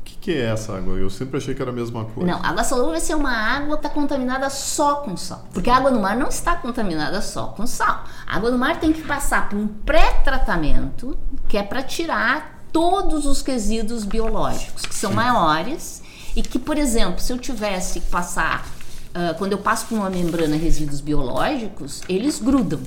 O 0.00 0.04
que, 0.04 0.16
que, 0.16 0.32
é 0.32 0.46
essa 0.46 0.76
água? 0.76 0.94
Eu 0.94 1.08
sempre 1.08 1.38
achei 1.38 1.54
que 1.54 1.62
era 1.62 1.70
a 1.70 1.74
mesma 1.74 2.04
coisa. 2.06 2.28
Não, 2.28 2.44
água 2.44 2.64
salobra 2.64 2.90
vai 2.90 3.00
ser 3.00 3.14
uma 3.14 3.30
água 3.30 3.78
que 3.78 3.86
está 3.86 3.88
contaminada 3.88 4.50
só 4.50 4.96
com 4.96 5.16
sal. 5.16 5.46
Porque 5.52 5.70
a 5.70 5.76
água 5.76 5.92
no 5.92 6.00
mar 6.00 6.16
não 6.16 6.26
está 6.26 6.56
contaminada 6.56 7.22
só 7.22 7.46
com 7.46 7.68
sal. 7.68 8.02
A 8.26 8.36
água 8.36 8.50
no 8.50 8.58
mar 8.58 8.80
tem 8.80 8.92
que 8.92 9.00
passar 9.02 9.48
por 9.48 9.56
um 9.56 9.68
pré-tratamento 9.68 11.16
que 11.46 11.56
é 11.56 11.62
para 11.62 11.84
tirar 11.84 12.64
todos 12.72 13.26
os 13.26 13.42
resíduos 13.42 14.04
biológicos, 14.04 14.84
que 14.84 14.94
são 14.94 15.10
Sim. 15.10 15.16
maiores 15.16 16.02
e 16.34 16.42
que, 16.42 16.58
por 16.58 16.76
exemplo, 16.76 17.20
se 17.20 17.32
eu 17.32 17.38
tivesse 17.38 18.00
que 18.00 18.06
passar, 18.06 18.66
uh, 19.14 19.38
quando 19.38 19.52
eu 19.52 19.58
passo 19.58 19.86
por 19.86 19.94
uma 19.94 20.10
membrana 20.10 20.56
resíduos 20.56 21.00
biológicos, 21.00 22.02
eles 22.08 22.40
grudam 22.40 22.80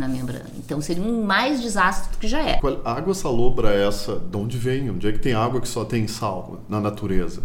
na 0.00 0.08
membrana. 0.08 0.50
Então 0.58 0.80
seria 0.80 1.02
um 1.02 1.22
mais 1.22 1.60
desastre 1.60 2.10
do 2.10 2.18
que 2.18 2.26
já 2.26 2.40
é. 2.40 2.58
A 2.84 2.92
água 2.92 3.14
salobra 3.14 3.74
é 3.74 3.86
essa, 3.86 4.16
de 4.16 4.36
onde 4.36 4.58
vem? 4.58 4.90
Onde 4.90 5.06
é 5.06 5.12
que 5.12 5.18
tem 5.18 5.34
água 5.34 5.60
que 5.60 5.68
só 5.68 5.84
tem 5.84 6.08
sal 6.08 6.60
na 6.68 6.80
natureza? 6.80 7.42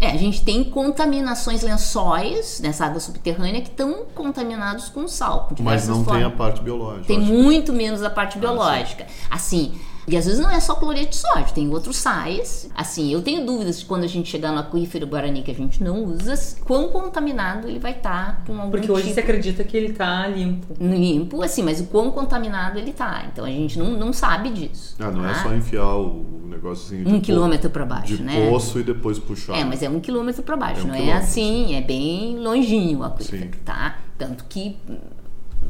É, 0.00 0.10
a 0.10 0.16
gente 0.16 0.42
tem 0.42 0.64
contaminações, 0.64 1.62
lençóis 1.62 2.58
nessa 2.60 2.86
água 2.86 2.98
subterrânea 3.00 3.60
que 3.60 3.68
estão 3.68 4.06
contaminados 4.14 4.88
com 4.88 5.06
sal. 5.06 5.50
Mas 5.60 5.86
não 5.86 6.02
tem 6.04 6.16
a 6.16 6.20
formas. 6.20 6.38
parte 6.38 6.62
biológica. 6.62 7.06
Tem 7.06 7.20
muito 7.20 7.70
menos 7.70 8.02
a 8.02 8.08
parte 8.08 8.38
biológica. 8.38 9.06
Assim, 9.30 9.78
e 10.10 10.16
às 10.16 10.26
vezes 10.26 10.40
não 10.40 10.50
é 10.50 10.58
só 10.60 10.74
cloreto 10.74 11.10
de 11.10 11.16
sódio, 11.16 11.54
tem 11.54 11.68
outros 11.70 11.96
sais. 11.96 12.68
Assim, 12.74 13.12
eu 13.12 13.22
tenho 13.22 13.46
dúvidas 13.46 13.78
de 13.80 13.84
quando 13.86 14.04
a 14.04 14.06
gente 14.08 14.28
chegar 14.28 14.52
no 14.52 14.58
aquífero 14.58 15.06
Guarani 15.06 15.42
que 15.42 15.50
a 15.50 15.54
gente 15.54 15.82
não 15.82 16.04
usa, 16.04 16.34
quão 16.64 16.88
contaminado 16.88 17.68
ele 17.68 17.78
vai 17.78 17.92
estar 17.92 18.42
com 18.46 18.54
algum 18.58 18.70
Porque 18.70 18.90
hoje 18.90 19.02
tipo 19.04 19.14
se 19.14 19.20
acredita 19.20 19.62
que 19.64 19.76
ele 19.76 19.92
tá 19.92 20.26
limpo. 20.26 20.74
limpo, 20.80 21.42
assim, 21.42 21.62
mas 21.62 21.80
o 21.80 21.84
quão 21.84 22.10
contaminado 22.10 22.78
ele 22.78 22.92
tá. 22.92 23.24
Então 23.32 23.44
a 23.44 23.48
gente 23.50 23.78
não, 23.78 23.92
não 23.92 24.12
sabe 24.12 24.50
disso. 24.50 24.96
Ah, 24.98 25.10
não 25.10 25.24
é 25.24 25.32
tá? 25.32 25.42
só 25.42 25.54
enfiar 25.54 25.94
o 25.96 26.40
negocinho 26.48 27.04
de 27.04 27.12
Um 27.14 27.20
quilômetro 27.20 27.70
pra 27.70 27.84
baixo, 27.86 28.16
de 28.16 28.22
né? 28.22 28.50
poço 28.50 28.78
e 28.80 28.82
depois 28.82 29.18
puxar. 29.18 29.56
É, 29.56 29.64
mas 29.64 29.82
é 29.82 29.88
um 29.88 30.00
quilômetro 30.00 30.42
para 30.42 30.56
baixo, 30.56 30.80
É 30.80 30.84
um 30.84 30.88
não 30.88 30.94
é 30.94 31.12
assim, 31.12 31.74
é 31.74 31.80
bem 31.80 32.38
longinho 32.38 32.98
o 33.00 33.04
aquífero, 33.04 33.44
Sim. 33.44 33.50
tá? 33.64 33.98
Tanto 34.18 34.44
que 34.48 34.76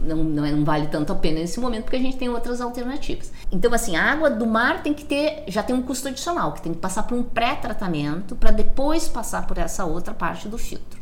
não, 0.02 0.16
não, 0.25 0.45
é- 0.45 0.50
não 0.52 0.64
vale 0.64 0.87
tanto 0.87 1.12
a 1.12 1.16
pena 1.16 1.40
nesse 1.40 1.59
momento 1.61 1.85
porque 1.85 1.97
a 1.97 2.00
gente 2.00 2.16
tem 2.16 2.28
outras 2.28 2.61
alternativas. 2.61 3.33
Então, 3.52 3.73
assim, 3.75 3.97
a 3.97 4.04
água 4.12 4.30
do 4.30 4.47
mar 4.47 4.83
tem 4.83 4.92
que 4.95 5.04
ter, 5.04 5.45
já 5.49 5.62
tem 5.62 5.75
um 5.76 5.83
custo 5.83 6.09
adicional, 6.09 6.52
que 6.52 6.62
tem 6.62 6.73
que 6.73 6.78
passar 6.78 7.02
por 7.04 7.16
um 7.16 7.23
pré-tratamento 7.23 8.35
para 8.37 8.50
depois 8.50 9.09
passar 9.09 9.47
por 9.47 9.59
essa 9.59 9.85
outra 9.85 10.14
parte 10.14 10.49
do 10.49 10.59
filtro. 10.59 11.00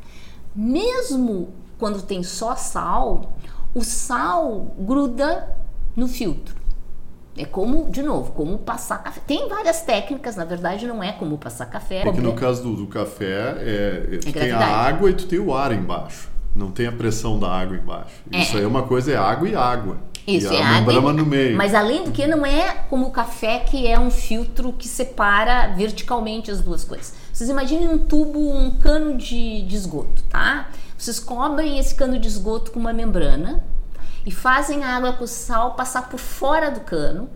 Mesmo 0.54 1.48
quando 1.78 2.02
tem 2.02 2.22
só 2.22 2.56
sal, 2.56 3.36
o 3.74 3.82
sal 3.84 4.74
gruda 4.78 5.56
no 5.94 6.08
filtro. 6.08 6.56
É 7.36 7.44
como, 7.44 7.88
de 7.88 8.02
novo, 8.02 8.32
como 8.32 8.58
passar 8.58 9.00
café. 9.00 9.20
Tem 9.24 9.48
várias 9.48 9.82
técnicas, 9.82 10.34
na 10.34 10.44
verdade, 10.44 10.88
não 10.88 11.00
é 11.00 11.12
como 11.12 11.38
passar 11.38 11.66
café. 11.66 12.02
Porque 12.02 12.20
no 12.20 12.34
caso 12.34 12.64
do, 12.64 12.74
do 12.74 12.86
café, 12.88 13.54
é, 13.58 14.18
tu 14.20 14.32
tem 14.32 14.50
a 14.50 14.58
água 14.66 15.08
e 15.10 15.14
tu 15.14 15.26
tem 15.26 15.38
o 15.38 15.54
ar 15.54 15.70
embaixo. 15.72 16.28
Não 16.58 16.72
tem 16.72 16.88
a 16.88 16.92
pressão 16.92 17.38
da 17.38 17.48
água 17.48 17.76
embaixo. 17.76 18.16
É. 18.32 18.40
Isso 18.40 18.56
aí 18.56 18.64
é 18.64 18.66
uma 18.66 18.82
coisa, 18.82 19.12
é 19.12 19.16
água 19.16 19.48
e 19.48 19.54
água. 19.54 19.98
Isso, 20.26 20.52
e 20.52 20.56
é 20.56 20.60
água. 20.60 20.92
membrana 20.92 21.12
no 21.12 21.24
meio. 21.24 21.56
Mas 21.56 21.72
além 21.72 22.02
do 22.02 22.10
que, 22.10 22.26
não 22.26 22.44
é 22.44 22.84
como 22.90 23.06
o 23.06 23.10
café, 23.12 23.60
que 23.60 23.86
é 23.86 23.98
um 23.98 24.10
filtro 24.10 24.72
que 24.72 24.88
separa 24.88 25.68
verticalmente 25.68 26.50
as 26.50 26.60
duas 26.60 26.82
coisas. 26.82 27.14
Vocês 27.32 27.48
imaginem 27.48 27.88
um 27.88 27.98
tubo, 27.98 28.40
um 28.40 28.72
cano 28.72 29.16
de, 29.16 29.62
de 29.62 29.76
esgoto, 29.76 30.24
tá? 30.24 30.68
Vocês 30.98 31.20
cobrem 31.20 31.78
esse 31.78 31.94
cano 31.94 32.18
de 32.18 32.26
esgoto 32.26 32.72
com 32.72 32.80
uma 32.80 32.92
membrana 32.92 33.62
e 34.26 34.32
fazem 34.32 34.82
a 34.82 34.96
água 34.96 35.12
com 35.12 35.28
sal 35.28 35.74
passar 35.74 36.08
por 36.08 36.18
fora 36.18 36.72
do 36.72 36.80
cano. 36.80 37.30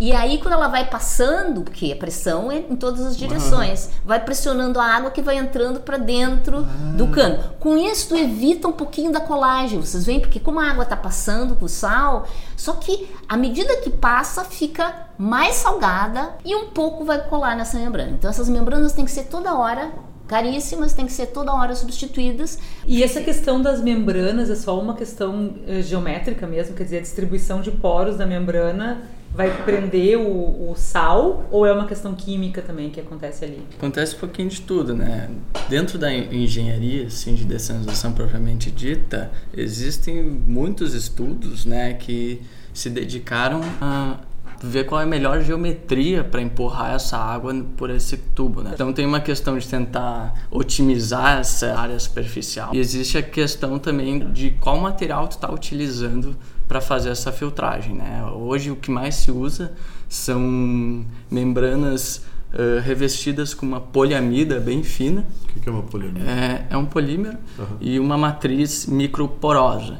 E 0.00 0.12
aí, 0.12 0.38
quando 0.38 0.54
ela 0.54 0.66
vai 0.66 0.88
passando, 0.88 1.62
porque 1.62 1.92
a 1.92 1.96
pressão 1.96 2.50
é 2.50 2.58
em 2.58 2.74
todas 2.74 3.00
as 3.06 3.16
direções, 3.16 3.90
vai 4.04 4.18
pressionando 4.18 4.80
a 4.80 4.84
água 4.84 5.10
que 5.10 5.22
vai 5.22 5.36
entrando 5.36 5.80
para 5.80 5.96
dentro 5.96 6.66
do 6.96 7.06
cano. 7.08 7.38
Com 7.60 7.78
isso, 7.78 8.08
tu 8.08 8.16
evita 8.16 8.66
um 8.66 8.72
pouquinho 8.72 9.12
da 9.12 9.20
colagem. 9.20 9.80
Vocês 9.80 10.04
veem? 10.04 10.18
Porque 10.18 10.40
como 10.40 10.58
a 10.58 10.68
água 10.68 10.82
está 10.82 10.96
passando 10.96 11.54
com 11.54 11.66
o 11.66 11.68
sal, 11.68 12.26
só 12.56 12.72
que 12.72 13.08
à 13.28 13.36
medida 13.36 13.76
que 13.76 13.90
passa, 13.90 14.44
fica 14.44 14.92
mais 15.16 15.56
salgada 15.56 16.34
e 16.44 16.56
um 16.56 16.66
pouco 16.70 17.04
vai 17.04 17.20
colar 17.28 17.56
nessa 17.56 17.78
membrana. 17.78 18.10
Então, 18.10 18.28
essas 18.28 18.48
membranas 18.48 18.92
têm 18.92 19.04
que 19.04 19.12
ser 19.12 19.24
toda 19.24 19.54
hora 19.54 19.92
caríssimas, 20.26 20.94
têm 20.94 21.06
que 21.06 21.12
ser 21.12 21.26
toda 21.26 21.52
hora 21.52 21.74
substituídas. 21.76 22.58
E 22.86 23.02
essa 23.02 23.20
questão 23.20 23.60
das 23.60 23.80
membranas 23.80 24.50
é 24.50 24.56
só 24.56 24.80
uma 24.80 24.94
questão 24.94 25.54
eh, 25.66 25.82
geométrica 25.82 26.46
mesmo, 26.46 26.74
quer 26.74 26.84
dizer, 26.84 26.98
a 26.98 27.02
distribuição 27.02 27.60
de 27.60 27.70
poros 27.70 28.16
da 28.16 28.26
membrana 28.26 29.02
vai 29.34 29.50
prender 29.64 30.16
o, 30.16 30.70
o 30.70 30.74
sal 30.76 31.46
ou 31.50 31.66
é 31.66 31.72
uma 31.72 31.86
questão 31.86 32.14
química 32.14 32.62
também 32.62 32.90
que 32.90 33.00
acontece 33.00 33.44
ali? 33.44 33.62
Acontece 33.76 34.14
um 34.14 34.18
pouquinho 34.20 34.48
de 34.48 34.60
tudo, 34.60 34.94
né? 34.94 35.28
Dentro 35.68 35.98
da 35.98 36.12
en- 36.12 36.42
engenharia, 36.44 37.06
assim, 37.08 37.34
de 37.34 37.44
dessalização 37.44 38.12
propriamente 38.12 38.70
dita, 38.70 39.30
existem 39.56 40.22
muitos 40.22 40.94
estudos, 40.94 41.64
né, 41.64 41.94
que 41.94 42.40
se 42.72 42.88
dedicaram 42.90 43.60
a 43.80 44.18
ver 44.62 44.84
qual 44.84 45.00
é 45.00 45.04
a 45.04 45.06
melhor 45.06 45.42
geometria 45.42 46.24
para 46.24 46.40
empurrar 46.40 46.94
essa 46.94 47.18
água 47.18 47.54
por 47.76 47.90
esse 47.90 48.16
tubo, 48.16 48.62
né? 48.62 48.70
Então 48.72 48.92
tem 48.92 49.04
uma 49.04 49.20
questão 49.20 49.58
de 49.58 49.66
tentar 49.68 50.46
otimizar 50.50 51.38
essa 51.40 51.76
área 51.78 51.98
superficial 51.98 52.74
e 52.74 52.78
existe 52.78 53.18
a 53.18 53.22
questão 53.22 53.78
também 53.78 54.30
de 54.32 54.50
qual 54.52 54.78
material 54.80 55.28
tu 55.28 55.32
está 55.32 55.52
utilizando 55.52 56.34
para 56.66 56.80
fazer 56.80 57.10
essa 57.10 57.30
filtragem, 57.30 57.94
né? 57.94 58.24
Hoje 58.34 58.70
o 58.70 58.76
que 58.76 58.90
mais 58.90 59.16
se 59.16 59.30
usa 59.30 59.72
são 60.08 61.04
membranas 61.30 62.24
eh, 62.56 62.80
revestidas 62.80 63.52
com 63.52 63.66
uma 63.66 63.80
poliamida 63.80 64.60
bem 64.60 64.84
fina. 64.84 65.26
O 65.42 65.46
que 65.48 65.60
que 65.60 65.68
é 65.68 65.72
uma 65.72 65.82
poliamida? 65.82 66.24
É, 66.24 66.66
é 66.70 66.76
um 66.76 66.86
polímero 66.86 67.36
e 67.80 67.98
uma 67.98 68.16
matriz 68.16 68.86
microporosa 68.86 69.98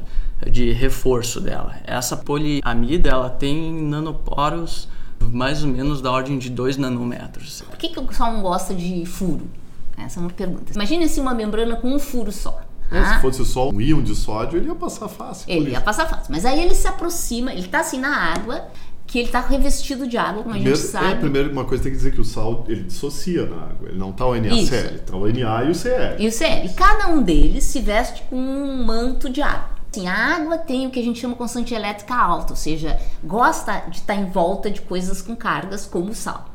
de 0.49 0.71
reforço 0.71 1.41
dela. 1.41 1.75
Essa 1.83 2.15
poliamida 2.15 3.09
ela 3.09 3.29
tem 3.29 3.73
nanoporos 3.73 4.87
mais 5.19 5.63
ou 5.63 5.69
menos 5.69 6.01
da 6.01 6.09
ordem 6.11 6.37
de 6.37 6.49
2 6.49 6.77
nanômetros. 6.77 7.61
Por 7.61 7.77
que, 7.77 7.89
que 7.89 7.99
o 7.99 8.13
sal 8.13 8.31
não 8.31 8.41
gosta 8.41 8.73
de 8.73 9.05
furo? 9.05 9.49
Essa 9.97 10.19
é 10.19 10.21
uma 10.21 10.29
pergunta. 10.29 10.71
Imagine 10.73 11.05
assim 11.05 11.19
uma 11.19 11.33
membrana 11.33 11.75
com 11.75 11.93
um 11.93 11.99
furo 11.99 12.31
só. 12.31 12.61
É, 12.97 13.01
tá? 13.01 13.15
Se 13.15 13.21
fosse 13.21 13.45
só 13.45 13.69
um 13.69 13.79
íon 13.81 14.01
de 14.01 14.15
sódio, 14.15 14.57
ele 14.57 14.67
ia 14.67 14.75
passar 14.75 15.07
fácil. 15.07 15.45
Ele 15.47 15.71
ia 15.71 15.81
passar 15.81 16.07
fácil. 16.07 16.25
Mas 16.29 16.45
aí 16.45 16.61
ele 16.61 16.75
se 16.75 16.87
aproxima, 16.87 17.51
ele 17.53 17.67
tá 17.67 17.79
assim 17.81 17.99
na 17.99 18.15
água, 18.33 18.67
que 19.07 19.19
ele 19.19 19.27
tá 19.29 19.39
revestido 19.39 20.07
de 20.07 20.17
água, 20.17 20.41
como 20.43 20.49
a 20.49 20.53
Primeiro, 20.53 20.77
gente 20.77 20.87
sabe. 20.89 21.11
é, 21.11 21.15
primeiro 21.15 21.51
uma 21.51 21.65
coisa 21.65 21.83
tem 21.83 21.91
que 21.91 21.97
dizer 21.97 22.11
que 22.11 22.21
o 22.21 22.25
sal 22.25 22.65
ele 22.67 22.83
dissocia 22.83 23.45
na 23.45 23.57
água. 23.57 23.89
Ele 23.89 23.97
não 23.97 24.11
tá 24.11 24.25
o. 24.25 24.33
NaCl, 24.35 24.99
tá 25.05 25.15
o 25.15 25.27
Na 25.27 25.63
e 25.63 25.69
o 25.69 25.75
Cl. 25.75 26.15
E 26.19 26.27
o 26.27 26.31
CL. 26.31 26.65
E 26.65 26.69
cada 26.73 27.07
um 27.07 27.21
deles 27.21 27.63
se 27.65 27.79
veste 27.81 28.23
com 28.29 28.35
um 28.35 28.83
manto 28.83 29.29
de 29.29 29.41
água. 29.41 29.75
Assim, 29.91 30.07
a 30.07 30.35
água 30.35 30.57
tem 30.57 30.87
o 30.87 30.89
que 30.89 30.99
a 30.99 31.03
gente 31.03 31.19
chama 31.19 31.35
constante 31.35 31.73
elétrica 31.73 32.13
alta, 32.15 32.51
ou 32.51 32.57
seja, 32.57 32.99
gosta 33.23 33.83
de 33.89 33.99
estar 33.99 34.15
em 34.15 34.25
volta 34.25 34.69
de 34.69 34.81
coisas 34.81 35.21
com 35.21 35.33
cargas 35.37 35.85
como 35.85 36.09
o 36.11 36.15
sal. 36.15 36.49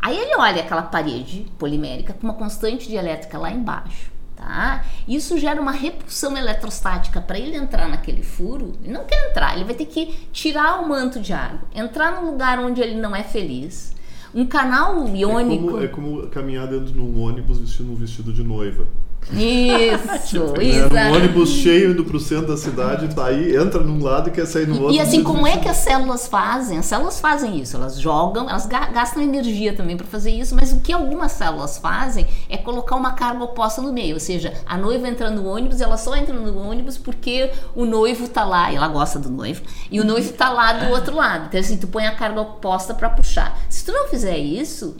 Aí 0.00 0.16
ele 0.18 0.34
olha 0.36 0.62
aquela 0.62 0.82
parede 0.82 1.46
polimérica 1.56 2.12
com 2.14 2.26
uma 2.26 2.34
constante 2.34 2.88
de 2.88 2.96
elétrica 2.96 3.38
lá 3.38 3.52
embaixo, 3.52 4.10
tá? 4.40 4.84
Isso 5.06 5.38
gera 5.38 5.60
uma 5.60 5.72
repulsão 5.72 6.36
eletrostática 6.36 7.20
para 7.20 7.38
ele 7.38 7.56
entrar 7.56 7.88
naquele 7.88 8.22
furo. 8.22 8.72
Ele 8.82 8.92
não 8.92 9.04
quer 9.04 9.30
entrar, 9.30 9.54
ele 9.54 9.64
vai 9.64 9.74
ter 9.74 9.84
que 9.86 10.06
tirar 10.32 10.80
o 10.80 10.88
manto 10.88 11.20
de 11.20 11.32
água, 11.32 11.60
entrar 11.74 12.12
num 12.20 12.30
lugar 12.30 12.58
onde 12.58 12.80
ele 12.80 12.94
não 12.98 13.14
é 13.14 13.22
feliz. 13.22 13.94
Um 14.34 14.46
canal 14.46 15.06
É 15.06 15.16
iônico. 15.16 15.64
como, 15.66 15.82
é 15.82 15.88
como 15.88 16.26
caminhar 16.28 16.66
dentro 16.68 16.92
de 16.92 17.00
um 17.00 17.20
ônibus 17.20 17.58
vestindo 17.58 17.92
um 17.92 17.96
vestido 17.96 18.32
de 18.32 18.42
noiva. 18.42 18.86
Isso, 19.32 20.54
É, 20.58 20.64
exato. 20.64 20.94
um 20.96 21.16
ônibus 21.16 21.48
cheio 21.50 21.92
indo 21.92 22.04
pro 22.04 22.18
centro 22.18 22.48
da 22.48 22.56
cidade, 22.56 23.14
tá 23.14 23.26
aí, 23.26 23.54
entra 23.56 23.80
num 23.82 24.02
lado 24.02 24.28
e 24.28 24.32
quer 24.32 24.46
sair 24.46 24.66
no 24.66 24.80
outro. 24.80 24.94
E 24.96 25.00
assim, 25.00 25.22
como 25.22 25.46
é 25.46 25.56
que 25.56 25.68
as 25.68 25.76
células 25.78 26.26
fazem? 26.26 26.78
As 26.78 26.86
células 26.86 27.20
fazem 27.20 27.58
isso, 27.60 27.76
elas 27.76 28.00
jogam, 28.00 28.48
elas 28.48 28.66
ga- 28.66 28.86
gastam 28.90 29.22
energia 29.22 29.72
também 29.72 29.96
para 29.96 30.06
fazer 30.06 30.30
isso, 30.30 30.54
mas 30.54 30.72
o 30.72 30.80
que 30.80 30.92
algumas 30.92 31.32
células 31.32 31.78
fazem 31.78 32.26
é 32.48 32.56
colocar 32.56 32.96
uma 32.96 33.12
carga 33.12 33.44
oposta 33.44 33.80
no 33.80 33.92
meio, 33.92 34.14
ou 34.14 34.20
seja, 34.20 34.52
a 34.66 34.76
noiva 34.76 35.06
entra 35.08 35.30
no 35.30 35.46
ônibus, 35.46 35.80
ela 35.80 35.96
só 35.96 36.16
entra 36.16 36.34
no 36.34 36.58
ônibus 36.58 36.98
porque 36.98 37.50
o 37.76 37.84
noivo 37.84 38.26
tá 38.28 38.44
lá, 38.44 38.72
ela 38.72 38.88
gosta 38.88 39.18
do 39.18 39.30
noivo, 39.30 39.62
e 39.90 40.00
o 40.00 40.04
noivo 40.04 40.32
tá 40.32 40.50
lá 40.50 40.72
do 40.72 40.90
outro 40.90 41.14
lado. 41.14 41.46
Então 41.48 41.60
assim, 41.60 41.76
tu 41.76 41.86
põe 41.86 42.06
a 42.06 42.14
carga 42.14 42.40
oposta 42.40 42.94
para 42.94 43.08
puxar. 43.10 43.58
Se 43.68 43.84
tu 43.84 43.92
não 43.92 44.08
fizer 44.08 44.36
isso, 44.38 44.96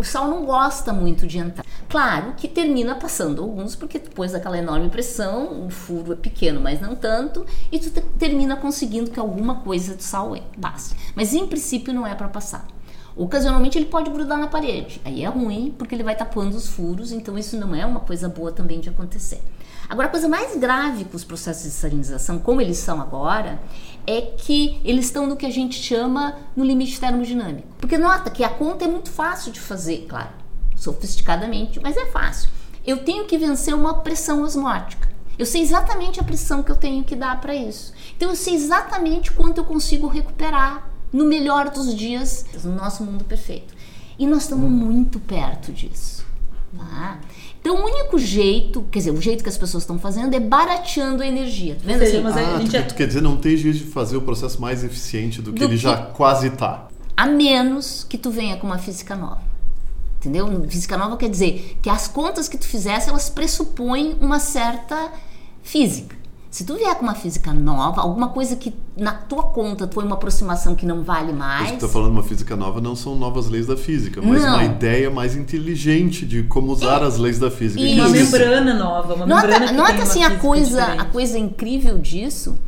o 0.00 0.04
sal 0.04 0.28
não 0.28 0.44
gosta 0.46 0.92
muito 0.92 1.26
de 1.26 1.38
entrar. 1.38 1.64
Claro 1.88 2.32
que 2.36 2.48
termina 2.48 2.94
passando 2.94 3.42
alguns, 3.42 3.76
porque 3.76 3.98
depois 3.98 4.32
daquela 4.32 4.56
enorme 4.56 4.88
pressão, 4.88 5.66
o 5.66 5.70
furo 5.70 6.12
é 6.12 6.16
pequeno, 6.16 6.60
mas 6.60 6.80
não 6.80 6.94
tanto, 6.94 7.44
e 7.70 7.78
tu 7.78 7.90
te- 7.90 8.00
termina 8.18 8.56
conseguindo 8.56 9.10
que 9.10 9.20
alguma 9.20 9.56
coisa 9.56 9.94
de 9.94 10.02
sal 10.02 10.34
é- 10.34 10.42
passe. 10.60 10.94
Mas 11.14 11.34
em 11.34 11.46
princípio 11.46 11.92
não 11.92 12.06
é 12.06 12.14
para 12.14 12.28
passar. 12.28 12.66
Ocasionalmente 13.22 13.76
ele 13.76 13.84
pode 13.84 14.08
grudar 14.08 14.38
na 14.38 14.46
parede. 14.46 14.98
Aí 15.04 15.22
é 15.22 15.28
ruim, 15.28 15.74
porque 15.76 15.94
ele 15.94 16.02
vai 16.02 16.16
tapando 16.16 16.56
os 16.56 16.68
furos, 16.68 17.12
então 17.12 17.36
isso 17.36 17.54
não 17.54 17.74
é 17.74 17.84
uma 17.84 18.00
coisa 18.00 18.30
boa 18.30 18.50
também 18.50 18.80
de 18.80 18.88
acontecer. 18.88 19.42
Agora, 19.90 20.08
a 20.08 20.10
coisa 20.10 20.26
mais 20.26 20.56
grave 20.56 21.04
com 21.04 21.18
os 21.18 21.22
processos 21.22 21.64
de 21.64 21.70
salinização, 21.70 22.38
como 22.38 22.62
eles 22.62 22.78
são 22.78 22.98
agora, 22.98 23.60
é 24.06 24.22
que 24.22 24.80
eles 24.82 25.04
estão 25.04 25.26
no 25.26 25.36
que 25.36 25.44
a 25.44 25.50
gente 25.50 25.74
chama 25.74 26.38
no 26.56 26.64
limite 26.64 26.98
termodinâmico. 26.98 27.68
Porque 27.78 27.98
nota 27.98 28.30
que 28.30 28.42
a 28.42 28.48
conta 28.48 28.86
é 28.86 28.88
muito 28.88 29.10
fácil 29.10 29.52
de 29.52 29.60
fazer, 29.60 30.06
claro, 30.08 30.30
sofisticadamente, 30.74 31.78
mas 31.78 31.98
é 31.98 32.06
fácil. 32.06 32.48
Eu 32.86 33.04
tenho 33.04 33.26
que 33.26 33.36
vencer 33.36 33.74
uma 33.74 34.00
pressão 34.00 34.42
osmótica. 34.42 35.10
Eu 35.38 35.44
sei 35.44 35.60
exatamente 35.60 36.18
a 36.18 36.24
pressão 36.24 36.62
que 36.62 36.72
eu 36.72 36.76
tenho 36.76 37.04
que 37.04 37.14
dar 37.14 37.38
para 37.38 37.54
isso. 37.54 37.92
Então 38.16 38.30
eu 38.30 38.36
sei 38.36 38.54
exatamente 38.54 39.30
quanto 39.30 39.58
eu 39.58 39.64
consigo 39.64 40.06
recuperar 40.06 40.89
no 41.12 41.24
melhor 41.24 41.70
dos 41.70 41.94
dias, 41.94 42.44
no 42.64 42.74
nosso 42.74 43.02
mundo 43.04 43.24
perfeito. 43.24 43.74
E 44.18 44.26
nós 44.26 44.42
estamos 44.42 44.70
muito 44.70 45.18
perto 45.20 45.72
disso. 45.72 46.24
Tá? 46.76 47.18
Então 47.60 47.74
o 47.76 47.84
único 47.84 48.18
jeito, 48.18 48.82
quer 48.90 49.00
dizer, 49.00 49.10
o 49.10 49.20
jeito 49.20 49.42
que 49.42 49.48
as 49.48 49.58
pessoas 49.58 49.82
estão 49.82 49.98
fazendo 49.98 50.34
é 50.34 50.40
barateando 50.40 51.22
a 51.22 51.26
energia. 51.26 51.74
Tá 51.74 51.80
vendo 51.84 52.02
assim? 52.02 52.20
mas 52.22 52.36
a 52.36 52.40
Ah, 52.40 52.58
gente 52.58 52.66
tu, 52.70 52.72
já- 52.72 52.82
tu 52.84 52.94
quer 52.94 53.06
dizer, 53.06 53.20
não 53.20 53.36
tem 53.36 53.56
jeito 53.56 53.78
de 53.78 53.84
fazer 53.86 54.16
o 54.16 54.22
processo 54.22 54.60
mais 54.60 54.84
eficiente 54.84 55.42
do 55.42 55.52
que 55.52 55.58
Do 55.58 55.64
ele 55.64 55.72
que- 55.76 55.82
já 55.82 55.96
quase 55.96 56.50
tá. 56.50 56.86
A 57.16 57.26
menos 57.26 58.04
que 58.08 58.16
tu 58.16 58.30
venha 58.30 58.56
com 58.56 58.66
uma 58.66 58.78
física 58.78 59.16
nova. 59.16 59.42
Entendeu? 60.18 60.46
Física 60.68 60.96
nova 60.96 61.16
quer 61.16 61.28
dizer 61.28 61.78
que 61.82 61.88
as 61.90 62.06
contas 62.06 62.48
que 62.48 62.56
tu 62.58 62.66
fizesse, 62.66 63.08
elas 63.08 63.28
pressupõem 63.30 64.16
uma 64.20 64.38
certa 64.38 65.10
física. 65.62 66.14
Se 66.50 66.64
tu 66.64 66.74
vier 66.74 66.92
com 66.96 67.04
uma 67.04 67.14
física 67.14 67.52
nova, 67.52 68.00
alguma 68.00 68.30
coisa 68.30 68.56
que 68.56 68.74
na 68.96 69.12
tua 69.12 69.44
conta 69.44 69.88
foi 69.92 70.04
uma 70.04 70.16
aproximação 70.16 70.74
que 70.74 70.84
não 70.84 71.04
vale 71.04 71.32
mais. 71.32 71.68
Você 71.68 71.74
está 71.74 71.88
falando 71.88 72.10
uma 72.10 72.24
física 72.24 72.56
nova, 72.56 72.80
não 72.80 72.96
são 72.96 73.14
novas 73.14 73.48
leis 73.48 73.68
da 73.68 73.76
física, 73.76 74.20
mas 74.20 74.42
Não. 74.42 74.54
uma 74.54 74.64
ideia 74.64 75.08
mais 75.10 75.36
inteligente 75.36 76.26
de 76.26 76.42
como 76.42 76.72
usar 76.72 77.04
as 77.04 77.18
leis 77.18 77.38
da 77.38 77.52
física. 77.52 77.80
Isso. 77.80 78.00
Uma 78.00 78.08
membrana 78.08 78.74
nova, 78.74 79.14
uma 79.14 79.26
Nota, 79.26 79.46
membrana 79.46 79.66
que 79.68 79.72
nota 79.74 79.88
tem 79.90 79.96
uma 79.98 80.02
assim 80.02 80.24
a 80.24 80.38
coisa, 80.38 80.82
a 80.82 80.86
diferente. 80.86 81.12
coisa 81.12 81.38
incrível 81.38 81.98
disso 81.98 82.58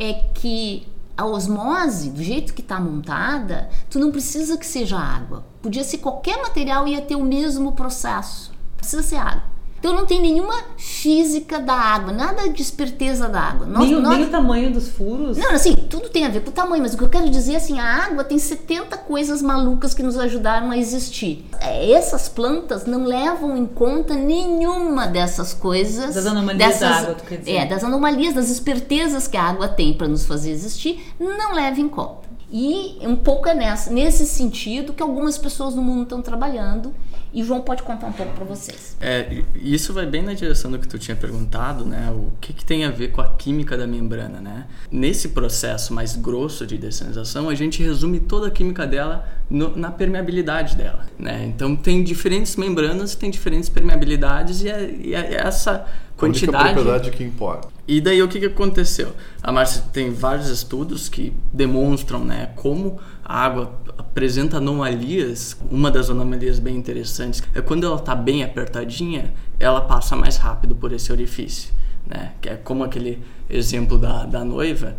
é 0.00 0.14
que 0.34 0.88
a 1.16 1.24
osmose, 1.24 2.10
do 2.10 2.22
jeito 2.22 2.52
que 2.52 2.60
está 2.60 2.80
montada, 2.80 3.68
tu 3.88 4.00
não 4.00 4.10
precisa 4.10 4.56
que 4.56 4.66
seja 4.66 4.98
água. 4.98 5.44
Podia 5.62 5.84
ser 5.84 5.98
qualquer 5.98 6.38
material 6.42 6.88
e 6.88 6.92
ia 6.92 7.00
ter 7.02 7.14
o 7.14 7.24
mesmo 7.24 7.70
processo. 7.72 8.50
Precisa 8.76 9.02
ser 9.02 9.16
água. 9.16 9.42
Então 9.78 9.94
não 9.94 10.04
tem 10.06 10.20
nenhuma 10.20 10.54
física 10.76 11.58
da 11.60 11.74
água, 11.74 12.12
nada 12.12 12.48
de 12.48 12.60
esperteza 12.60 13.28
da 13.28 13.40
água. 13.40 13.66
Nós- 13.66 13.84
Nem, 13.86 13.96
o- 13.96 14.00
nós- 14.02 14.16
nem 14.16 14.26
o 14.26 14.30
tamanho 14.30 14.72
dos 14.72 14.88
furos. 14.88 15.36
Não, 15.38 15.52
assim, 15.52 15.74
tudo 15.74 16.08
tem 16.08 16.26
a 16.26 16.28
ver 16.28 16.40
com 16.40 16.50
o 16.50 16.52
tamanho, 16.52 16.82
mas 16.82 16.94
o 16.94 16.98
que 16.98 17.04
eu 17.04 17.08
quero 17.08 17.28
dizer 17.30 17.56
assim, 17.56 17.78
a 17.78 18.04
água 18.06 18.24
tem 18.24 18.38
70 18.38 18.96
coisas 18.96 19.40
malucas 19.40 19.94
que 19.94 20.02
nos 20.02 20.16
ajudaram 20.18 20.70
a 20.70 20.76
existir. 20.76 21.44
É, 21.60 21.92
Essas 21.92 22.28
plantas 22.28 22.86
não 22.86 23.04
levam 23.04 23.56
em 23.56 23.66
conta 23.66 24.14
nenhuma 24.14 25.06
dessas 25.06 25.54
coisas. 25.54 26.14
Das 26.14 26.26
anomalias 26.26 26.80
da 26.80 26.90
água, 26.90 27.14
tu 27.14 27.24
quer 27.24 27.38
dizer. 27.38 27.52
É, 27.54 27.66
das 27.66 27.84
anomalias, 27.84 28.34
das 28.34 28.50
espertezas 28.50 29.26
que 29.28 29.36
a 29.36 29.42
água 29.44 29.68
tem 29.68 29.92
para 29.94 30.08
nos 30.08 30.24
fazer 30.24 30.50
existir, 30.50 31.12
não 31.18 31.54
leva 31.54 31.80
em 31.80 31.88
conta. 31.88 32.28
E 32.50 32.98
um 33.02 33.14
pouco 33.14 33.46
é 33.48 33.54
nessa, 33.54 33.90
nesse 33.90 34.26
sentido 34.26 34.92
que 34.94 35.02
algumas 35.02 35.36
pessoas 35.36 35.74
no 35.74 35.82
mundo 35.82 36.04
estão 36.04 36.22
trabalhando 36.22 36.94
e 37.38 37.42
o 37.42 37.46
João 37.46 37.60
pode 37.60 37.82
contar 37.84 38.06
um 38.08 38.12
pouco 38.12 38.32
para 38.34 38.44
vocês. 38.44 38.96
É, 39.00 39.42
isso 39.54 39.92
vai 39.92 40.06
bem 40.06 40.22
na 40.22 40.34
direção 40.34 40.70
do 40.70 40.78
que 40.78 40.88
tu 40.88 40.98
tinha 40.98 41.16
perguntado, 41.16 41.84
né? 41.84 42.10
O 42.12 42.32
que, 42.40 42.52
que 42.52 42.64
tem 42.64 42.84
a 42.84 42.90
ver 42.90 43.12
com 43.12 43.20
a 43.20 43.28
química 43.28 43.76
da 43.76 43.86
membrana, 43.86 44.40
né? 44.40 44.66
Nesse 44.90 45.28
processo 45.28 45.94
mais 45.94 46.16
grosso 46.16 46.66
de 46.66 46.76
dessalinização, 46.76 47.48
a 47.48 47.54
gente 47.54 47.82
resume 47.82 48.18
toda 48.20 48.48
a 48.48 48.50
química 48.50 48.86
dela 48.86 49.24
no- 49.48 49.76
na 49.76 49.90
permeabilidade 49.90 50.74
dela, 50.76 51.06
né? 51.18 51.44
Então 51.46 51.76
tem 51.76 52.02
diferentes 52.02 52.56
membranas, 52.56 53.14
tem 53.14 53.30
diferentes 53.30 53.68
permeabilidades 53.68 54.62
e 54.62 54.68
é, 54.68 54.90
e 55.00 55.14
é 55.14 55.34
essa 55.34 55.70
a 55.72 55.74
única 55.76 56.46
quantidade 56.46 56.72
propriedade 56.74 57.10
que 57.12 57.22
importa. 57.22 57.68
e 57.86 58.00
daí 58.00 58.20
o 58.20 58.26
que, 58.26 58.40
que 58.40 58.46
aconteceu? 58.46 59.12
A 59.40 59.52
Márcia 59.52 59.82
tem 59.92 60.10
vários 60.12 60.48
estudos 60.48 61.08
que 61.08 61.32
demonstram 61.52 62.24
né, 62.24 62.50
como 62.56 62.98
a 63.24 63.44
água 63.44 63.72
apresenta 64.18 64.56
anomalias. 64.56 65.56
Uma 65.70 65.92
das 65.92 66.10
anomalias 66.10 66.58
bem 66.58 66.76
interessantes 66.76 67.40
é 67.54 67.60
quando 67.60 67.86
ela 67.86 67.94
está 67.94 68.16
bem 68.16 68.42
apertadinha, 68.42 69.32
ela 69.60 69.80
passa 69.80 70.16
mais 70.16 70.36
rápido 70.36 70.74
por 70.74 70.92
esse 70.92 71.12
orifício. 71.12 71.72
Né? 72.04 72.32
Que 72.40 72.48
é 72.48 72.56
como 72.56 72.82
aquele 72.82 73.22
exemplo 73.48 73.96
da, 73.96 74.24
da 74.24 74.44
noiva, 74.44 74.96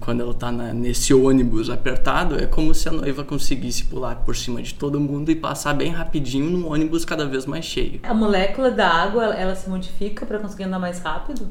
quando 0.00 0.22
ela 0.22 0.30
está 0.30 0.50
nesse 0.50 1.12
ônibus 1.12 1.68
apertado, 1.68 2.36
é 2.36 2.46
como 2.46 2.74
se 2.74 2.88
a 2.88 2.92
noiva 2.92 3.22
conseguisse 3.22 3.84
pular 3.84 4.16
por 4.16 4.34
cima 4.34 4.62
de 4.62 4.72
todo 4.72 4.98
mundo 4.98 5.30
e 5.30 5.36
passar 5.36 5.74
bem 5.74 5.90
rapidinho 5.90 6.48
num 6.48 6.72
ônibus 6.72 7.04
cada 7.04 7.26
vez 7.26 7.44
mais 7.44 7.66
cheio. 7.66 8.00
A 8.02 8.14
molécula 8.14 8.70
da 8.70 8.88
água, 8.88 9.26
ela 9.34 9.54
se 9.54 9.68
modifica 9.68 10.24
para 10.24 10.38
conseguir 10.38 10.64
andar 10.64 10.78
mais 10.78 11.00
rápido? 11.00 11.48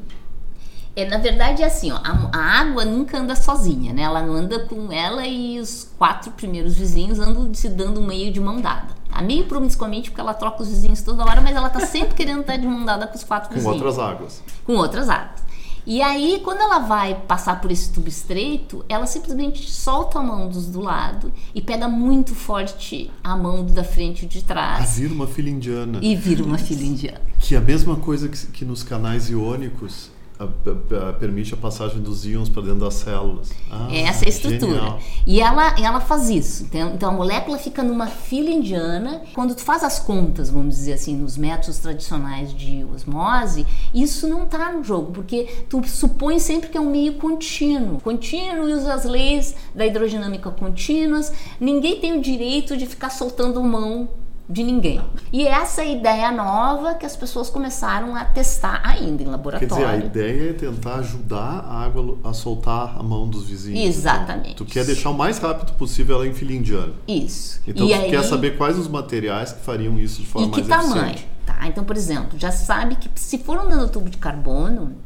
É, 0.98 1.08
na 1.08 1.18
verdade 1.18 1.62
é 1.62 1.66
assim, 1.66 1.92
ó, 1.92 1.96
a, 2.02 2.28
a 2.32 2.60
água 2.60 2.84
nunca 2.84 3.18
anda 3.18 3.36
sozinha, 3.36 3.92
né? 3.92 4.02
Ela 4.02 4.20
anda 4.20 4.58
com 4.66 4.90
ela 4.92 5.26
e 5.26 5.60
os 5.60 5.88
quatro 5.96 6.32
primeiros 6.32 6.74
vizinhos 6.76 7.18
andam 7.20 7.52
se 7.54 7.68
dando 7.68 8.00
meio 8.00 8.32
de 8.32 8.40
mão 8.40 8.60
dada. 8.60 8.88
Tá 9.08 9.22
meio 9.22 9.44
promiscuamente 9.46 10.10
porque 10.10 10.20
ela 10.20 10.34
troca 10.34 10.62
os 10.62 10.68
vizinhos 10.68 11.00
toda 11.02 11.24
hora, 11.24 11.40
mas 11.40 11.54
ela 11.54 11.70
tá 11.70 11.80
sempre 11.86 12.14
querendo 12.14 12.40
estar 12.40 12.56
de 12.56 12.66
mão 12.66 12.84
dada 12.84 13.06
com 13.06 13.14
os 13.16 13.22
quatro 13.24 13.48
Com 13.48 13.54
vizinhos. 13.54 13.76
outras 13.76 13.98
águas. 13.98 14.42
Com 14.64 14.74
outras 14.74 15.08
águas. 15.08 15.46
E 15.86 16.02
aí, 16.02 16.40
quando 16.44 16.60
ela 16.60 16.80
vai 16.80 17.14
passar 17.14 17.60
por 17.62 17.70
esse 17.70 17.90
tubo 17.92 18.08
estreito, 18.08 18.84
ela 18.88 19.06
simplesmente 19.06 19.70
solta 19.70 20.18
a 20.18 20.22
mão 20.22 20.48
dos 20.48 20.66
do 20.66 20.80
lado 20.82 21.32
e 21.54 21.62
pega 21.62 21.88
muito 21.88 22.34
forte 22.34 23.10
a 23.24 23.34
mão 23.36 23.64
da 23.64 23.82
frente 23.82 24.24
e 24.26 24.28
de 24.28 24.40
Ah, 24.40 24.42
trás 24.46 24.98
vira 24.98 25.14
uma 25.14 25.26
filha 25.26 25.48
indiana. 25.48 25.98
e 26.02 26.14
vira 26.14 26.44
uma 26.44 26.58
filha 26.58 26.84
indiana. 26.84 27.20
Que 27.38 27.54
é 27.54 27.58
a 27.58 27.60
mesma 27.62 27.96
coisa 27.96 28.28
que, 28.28 28.36
que 28.48 28.64
nos 28.66 28.82
canais 28.82 29.30
iônicos 29.30 30.10
a- 30.38 31.08
a- 31.08 31.12
permite 31.14 31.52
a 31.54 31.56
passagem 31.56 32.00
dos 32.00 32.24
íons 32.24 32.48
para 32.48 32.62
dentro 32.62 32.80
das 32.80 32.94
células. 32.94 33.50
Ah, 33.70 33.88
Essa 33.92 34.24
é 34.24 34.26
a 34.26 34.30
estrutura. 34.30 34.72
genial. 34.72 35.00
E 35.26 35.40
ela, 35.40 35.74
ela 35.80 36.00
faz 36.00 36.28
isso. 36.30 36.64
Então, 36.64 36.92
então 36.94 37.08
a 37.10 37.12
molécula 37.12 37.58
fica 37.58 37.82
numa 37.82 38.06
fila 38.06 38.48
indiana. 38.50 39.22
Quando 39.34 39.54
tu 39.54 39.62
faz 39.62 39.82
as 39.82 39.98
contas, 39.98 40.48
vamos 40.50 40.76
dizer 40.76 40.92
assim, 40.94 41.16
nos 41.16 41.36
métodos 41.36 41.78
tradicionais 41.78 42.54
de 42.54 42.84
osmose, 42.94 43.66
isso 43.92 44.28
não 44.28 44.44
está 44.44 44.72
no 44.72 44.82
jogo, 44.84 45.12
porque 45.12 45.44
tu 45.68 45.82
supõe 45.86 46.38
sempre 46.38 46.68
que 46.68 46.78
é 46.78 46.80
um 46.80 46.90
meio 46.90 47.14
contínuo. 47.14 48.00
Contínuo 48.00 48.68
e 48.68 48.72
usa 48.74 48.94
as 48.94 49.04
leis 49.04 49.54
da 49.74 49.84
hidrodinâmica 49.86 50.50
contínuas. 50.50 51.32
Ninguém 51.60 52.00
tem 52.00 52.16
o 52.16 52.22
direito 52.22 52.76
de 52.76 52.86
ficar 52.86 53.10
soltando 53.10 53.62
mão 53.62 54.08
de 54.48 54.64
ninguém. 54.64 55.00
E 55.30 55.46
essa 55.46 55.82
é 55.82 55.84
a 55.84 55.92
ideia 55.92 56.32
nova 56.32 56.94
que 56.94 57.04
as 57.04 57.14
pessoas 57.14 57.50
começaram 57.50 58.16
a 58.16 58.24
testar 58.24 58.80
ainda 58.82 59.22
em 59.22 59.26
Quer 59.26 59.30
laboratório. 59.30 59.68
dizer, 59.68 59.84
a 59.84 59.96
ideia 59.96 60.50
é 60.50 60.52
tentar 60.54 60.94
ajudar 60.96 61.64
a 61.68 61.82
água 61.84 62.16
a 62.24 62.32
soltar 62.32 62.96
a 62.98 63.02
mão 63.02 63.28
dos 63.28 63.46
vizinhos. 63.48 63.84
Exatamente. 63.96 64.54
Tu 64.56 64.64
quer 64.64 64.86
deixar 64.86 65.10
o 65.10 65.14
mais 65.14 65.38
rápido 65.38 65.72
possível 65.74 66.16
ela 66.16 66.26
em 66.26 66.32
filha 66.32 66.54
indiana. 66.54 66.94
Isso. 67.06 67.60
Então 67.66 67.86
e 67.86 67.90
tu 67.90 67.94
aí... 67.94 68.10
quer 68.10 68.22
saber 68.22 68.56
quais 68.56 68.78
os 68.78 68.88
materiais 68.88 69.52
que 69.52 69.60
fariam 69.60 69.98
isso 69.98 70.22
de 70.22 70.26
forma 70.26 70.48
E 70.48 70.50
que 70.50 70.62
mais 70.62 70.82
tamanho? 70.82 71.10
eficiente. 71.10 71.28
Tá? 71.44 71.66
Então, 71.66 71.84
por 71.84 71.96
exemplo, 71.96 72.38
já 72.38 72.50
sabe 72.50 72.96
que 72.96 73.08
se 73.16 73.38
for 73.38 73.58
um 73.58 73.68
nanotubo 73.68 74.08
de 74.08 74.16
carbono, 74.18 74.96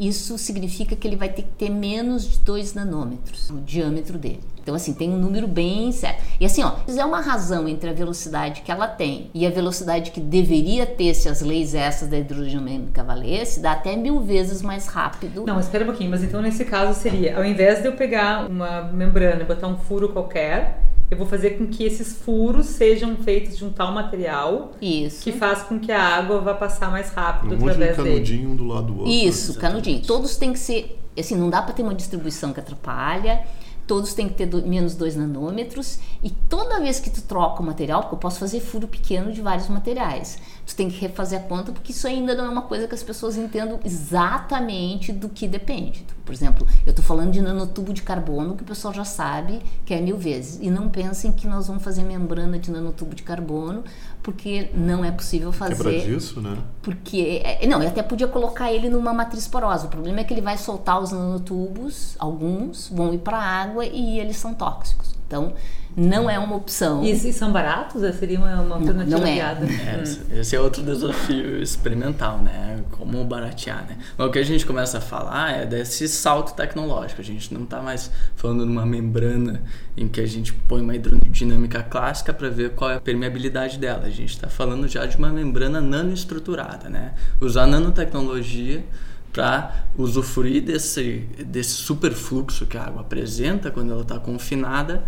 isso 0.00 0.38
significa 0.38 0.96
que 0.96 1.06
ele 1.06 1.16
vai 1.16 1.28
ter 1.28 1.42
que 1.42 1.50
ter 1.58 1.70
menos 1.70 2.28
de 2.28 2.38
2 2.38 2.74
nanômetros 2.74 3.50
o 3.50 3.58
diâmetro 3.60 4.16
dele. 4.18 4.40
Então, 4.62 4.74
assim, 4.74 4.92
tem 4.92 5.10
um 5.10 5.18
número 5.18 5.48
bem 5.48 5.90
certo. 5.90 6.22
E 6.38 6.46
assim, 6.46 6.62
ó, 6.62 6.70
se 6.70 6.84
fizer 6.86 7.04
uma 7.04 7.20
razão 7.20 7.68
entre 7.68 7.90
a 7.90 7.92
velocidade 7.92 8.60
que 8.62 8.70
ela 8.70 8.86
tem 8.86 9.30
e 9.34 9.46
a 9.46 9.50
velocidade 9.50 10.10
que 10.10 10.20
deveria 10.20 10.86
ter 10.86 11.14
se 11.14 11.28
as 11.28 11.40
leis 11.40 11.74
essas 11.74 12.08
da 12.08 12.18
hidrodinâmica 12.18 13.02
valesse, 13.02 13.60
dá 13.60 13.72
até 13.72 13.96
mil 13.96 14.20
vezes 14.20 14.62
mais 14.62 14.86
rápido. 14.86 15.44
Não, 15.46 15.58
espera 15.58 15.84
um 15.84 15.86
pouquinho, 15.86 16.10
mas 16.10 16.22
então 16.22 16.40
nesse 16.40 16.64
caso 16.64 16.98
seria, 16.98 17.36
ao 17.36 17.44
invés 17.44 17.80
de 17.80 17.88
eu 17.88 17.92
pegar 17.92 18.48
uma 18.48 18.82
membrana 18.82 19.42
e 19.42 19.44
botar 19.44 19.66
um 19.66 19.76
furo 19.76 20.10
qualquer, 20.10 20.82
eu 21.10 21.16
vou 21.16 21.26
fazer 21.26 21.58
com 21.58 21.66
que 21.66 21.84
esses 21.84 22.12
furos 22.18 22.66
sejam 22.66 23.16
feitos 23.16 23.56
de 23.56 23.64
um 23.64 23.70
tal 23.70 23.92
material 23.92 24.72
Isso. 24.80 25.24
que 25.24 25.32
faz 25.32 25.62
com 25.62 25.78
que 25.78 25.90
a 25.90 26.00
água 26.00 26.40
vá 26.40 26.54
passar 26.54 26.90
mais 26.90 27.10
rápido 27.10 27.54
Um 27.54 27.58
monte 27.58 27.76
de 27.76 27.82
através 27.82 27.96
dele. 27.96 28.10
canudinho 28.10 28.50
um 28.50 28.56
do 28.56 28.64
lado 28.64 28.86
do 28.86 28.98
outro. 28.98 29.12
Isso, 29.12 29.58
canudinho. 29.58 30.02
Todos 30.02 30.36
têm 30.36 30.52
que 30.52 30.58
ser. 30.58 30.98
Assim, 31.18 31.34
não 31.34 31.50
dá 31.50 31.60
para 31.60 31.74
ter 31.74 31.82
uma 31.82 31.94
distribuição 31.94 32.52
que 32.52 32.60
atrapalha. 32.60 33.44
Todos 33.90 34.14
têm 34.14 34.28
que 34.28 34.34
ter 34.34 34.46
do- 34.46 34.64
menos 34.68 34.94
2 34.94 35.16
nanômetros. 35.16 35.98
E 36.22 36.30
toda 36.30 36.78
vez 36.78 37.00
que 37.00 37.10
tu 37.10 37.22
troca 37.22 37.60
o 37.60 37.66
material, 37.66 38.02
porque 38.02 38.14
eu 38.14 38.18
posso 38.20 38.38
fazer 38.38 38.60
furo 38.60 38.86
pequeno 38.86 39.32
de 39.32 39.40
vários 39.42 39.68
materiais, 39.68 40.38
tu 40.64 40.76
tem 40.76 40.88
que 40.88 41.00
refazer 41.00 41.40
a 41.40 41.42
conta, 41.42 41.72
porque 41.72 41.90
isso 41.90 42.06
ainda 42.06 42.32
não 42.36 42.44
é 42.44 42.48
uma 42.50 42.62
coisa 42.62 42.86
que 42.86 42.94
as 42.94 43.02
pessoas 43.02 43.36
entendam 43.36 43.80
exatamente 43.84 45.10
do 45.12 45.28
que 45.28 45.48
depende. 45.48 46.04
Por 46.24 46.32
exemplo, 46.32 46.64
eu 46.86 46.90
estou 46.90 47.04
falando 47.04 47.32
de 47.32 47.40
nanotubo 47.40 47.92
de 47.92 48.02
carbono, 48.02 48.54
que 48.56 48.62
o 48.62 48.66
pessoal 48.66 48.94
já 48.94 49.04
sabe 49.04 49.60
que 49.84 49.92
é 49.92 50.00
mil 50.00 50.16
vezes. 50.16 50.60
E 50.62 50.70
não 50.70 50.88
pensem 50.88 51.32
que 51.32 51.48
nós 51.48 51.66
vamos 51.66 51.82
fazer 51.82 52.04
membrana 52.04 52.60
de 52.60 52.70
nanotubo 52.70 53.16
de 53.16 53.24
carbono, 53.24 53.82
porque 54.22 54.70
não 54.74 55.04
é 55.04 55.10
possível 55.10 55.50
fazer. 55.52 55.76
Quebradiço, 55.76 56.40
né? 56.40 56.58
Porque, 56.82 57.40
é, 57.44 57.66
não, 57.66 57.82
eu 57.82 57.88
até 57.88 58.02
podia 58.02 58.28
colocar 58.28 58.72
ele 58.72 58.88
numa 58.88 59.12
matriz 59.12 59.48
porosa. 59.48 59.86
O 59.86 59.90
problema 59.90 60.20
é 60.20 60.24
que 60.24 60.34
ele 60.34 60.40
vai 60.40 60.58
soltar 60.58 61.00
os 61.00 61.12
nanotubos, 61.12 62.16
alguns 62.18 62.88
vão 62.88 63.14
ir 63.14 63.18
para 63.18 63.38
a 63.38 63.42
água 63.42 63.84
e 63.84 64.18
eles 64.18 64.36
são 64.36 64.52
tóxicos. 64.52 65.14
Então, 65.26 65.54
não 65.96 66.28
é 66.30 66.38
uma 66.38 66.56
opção. 66.56 67.04
E, 67.04 67.10
e 67.10 67.32
são 67.32 67.52
baratos? 67.52 68.02
Seria 68.16 68.38
uma, 68.38 68.60
uma 68.60 68.76
alternativa 68.76 69.18
não 69.18 69.26
é. 69.26 69.34
viável. 69.34 69.68
É, 69.68 70.02
esse- 70.02 70.20
esse 70.32 70.56
é 70.56 70.60
outro 70.60 70.82
desafio 70.82 71.62
experimental, 71.62 72.38
né? 72.38 72.82
Como 72.92 73.24
baratear, 73.24 73.84
né? 73.88 73.98
Mas 74.16 74.26
o 74.28 74.30
que 74.30 74.38
a 74.38 74.42
gente 74.44 74.64
começa 74.64 74.98
a 74.98 75.00
falar 75.00 75.52
é 75.52 75.66
desse 75.66 76.06
salto 76.08 76.54
tecnológico. 76.54 77.20
A 77.20 77.24
gente 77.24 77.52
não 77.52 77.64
está 77.64 77.80
mais 77.82 78.10
falando 78.36 78.64
numa 78.64 78.86
membrana 78.86 79.62
em 79.96 80.06
que 80.08 80.20
a 80.20 80.26
gente 80.26 80.52
põe 80.52 80.80
uma 80.82 80.94
hidrodinâmica 80.94 81.82
clássica 81.82 82.32
para 82.32 82.48
ver 82.48 82.70
qual 82.70 82.90
é 82.90 82.96
a 82.96 83.00
permeabilidade 83.00 83.78
dela. 83.78 84.04
A 84.04 84.10
gente 84.10 84.30
está 84.34 84.48
falando 84.48 84.86
já 84.88 85.06
de 85.06 85.16
uma 85.16 85.28
membrana 85.30 85.80
nanoestruturada, 85.80 86.88
né? 86.88 87.12
Usar 87.40 87.66
nanotecnologia 87.66 88.84
para 89.32 89.84
usufruir 89.96 90.60
desse, 90.62 91.24
desse 91.46 91.70
super 91.70 92.12
fluxo 92.12 92.66
que 92.66 92.76
a 92.76 92.82
água 92.84 93.02
apresenta 93.02 93.70
quando 93.70 93.92
ela 93.92 94.02
está 94.02 94.18
confinada 94.18 95.04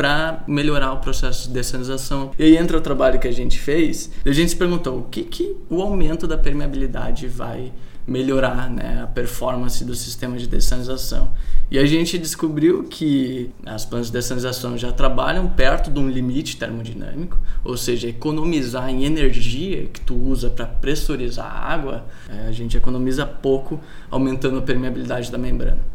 para 0.00 0.42
melhorar 0.46 0.94
o 0.94 0.96
processo 0.96 1.48
de 1.48 1.52
dessalinização. 1.52 2.30
E 2.38 2.44
aí 2.44 2.56
entra 2.56 2.78
o 2.78 2.80
trabalho 2.80 3.20
que 3.20 3.28
a 3.28 3.32
gente 3.32 3.58
fez. 3.58 4.10
A 4.24 4.32
gente 4.32 4.52
se 4.52 4.56
perguntou 4.56 5.00
o 5.00 5.02
que, 5.02 5.22
que 5.22 5.54
o 5.68 5.82
aumento 5.82 6.26
da 6.26 6.38
permeabilidade 6.38 7.28
vai 7.28 7.70
melhorar 8.06 8.70
né, 8.70 9.02
a 9.02 9.06
performance 9.06 9.84
do 9.84 9.94
sistema 9.94 10.38
de 10.38 10.46
dessalinização. 10.46 11.30
E 11.70 11.78
a 11.78 11.84
gente 11.84 12.16
descobriu 12.16 12.84
que 12.84 13.50
as 13.66 13.84
plantas 13.84 14.06
de 14.06 14.14
dessalinização 14.14 14.78
já 14.78 14.90
trabalham 14.90 15.46
perto 15.50 15.90
de 15.90 16.00
um 16.00 16.08
limite 16.08 16.56
termodinâmico, 16.56 17.38
ou 17.62 17.76
seja, 17.76 18.08
economizar 18.08 18.88
em 18.88 19.04
energia 19.04 19.84
que 19.84 20.00
tu 20.00 20.14
usa 20.16 20.48
para 20.48 20.64
pressurizar 20.64 21.44
a 21.44 21.72
água, 21.74 22.06
é, 22.26 22.48
a 22.48 22.52
gente 22.52 22.74
economiza 22.74 23.26
pouco, 23.26 23.78
aumentando 24.10 24.60
a 24.60 24.62
permeabilidade 24.62 25.30
da 25.30 25.36
membrana. 25.36 25.89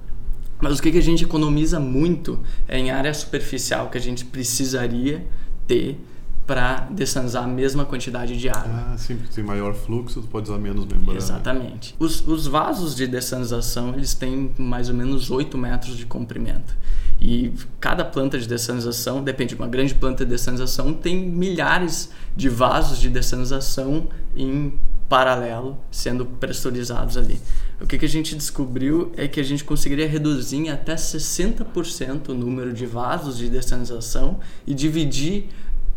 Mas 0.61 0.79
o 0.79 0.81
que, 0.81 0.91
que 0.91 0.97
a 0.97 1.03
gente 1.03 1.23
economiza 1.23 1.79
muito 1.79 2.39
é 2.67 2.77
em 2.79 2.91
área 2.91 3.13
superficial 3.13 3.89
que 3.89 3.97
a 3.97 4.01
gente 4.01 4.25
precisaria 4.25 5.25
ter 5.67 5.99
para 6.45 6.87
dessanizar 6.91 7.43
a 7.43 7.47
mesma 7.47 7.85
quantidade 7.85 8.37
de 8.37 8.47
água. 8.49 8.91
Ah, 8.93 8.97
sim, 8.97 9.15
porque 9.15 9.33
tem 9.33 9.43
maior 9.43 9.73
fluxo, 9.73 10.21
tu 10.21 10.27
pode 10.27 10.49
usar 10.49 10.59
menos 10.59 10.85
membrana. 10.85 11.17
Exatamente. 11.17 11.95
Os, 11.97 12.25
os 12.27 12.45
vasos 12.45 12.95
de 12.95 13.07
dessanização, 13.07 13.93
eles 13.95 14.13
têm 14.13 14.51
mais 14.57 14.87
ou 14.87 14.95
menos 14.95 15.31
8 15.31 15.57
metros 15.57 15.97
de 15.97 16.05
comprimento. 16.05 16.77
E 17.19 17.51
cada 17.79 18.05
planta 18.05 18.37
de 18.37 18.47
dessanização, 18.47 19.23
depende, 19.23 19.55
uma 19.55 19.67
grande 19.67 19.95
planta 19.95 20.23
de 20.23 20.29
dessanização 20.31 20.93
tem 20.93 21.17
milhares 21.17 22.11
de 22.35 22.47
vasos 22.47 22.99
de 22.99 23.09
dessanização 23.09 24.07
em 24.35 24.73
paralelo 25.09 25.77
sendo 25.91 26.25
pressurizados 26.25 27.17
ali. 27.17 27.39
O 27.79 27.85
que, 27.85 27.97
que 27.97 28.05
a 28.05 28.09
gente 28.09 28.35
descobriu 28.35 29.11
é 29.17 29.27
que 29.27 29.39
a 29.39 29.43
gente 29.43 29.63
conseguiria 29.63 30.07
reduzir 30.07 30.57
em 30.57 30.69
até 30.69 30.95
60% 30.95 32.29
o 32.29 32.33
número 32.33 32.73
de 32.73 32.85
vasos 32.85 33.37
de 33.37 33.49
dessanização 33.49 34.39
e 34.65 34.73
dividir 34.73 35.49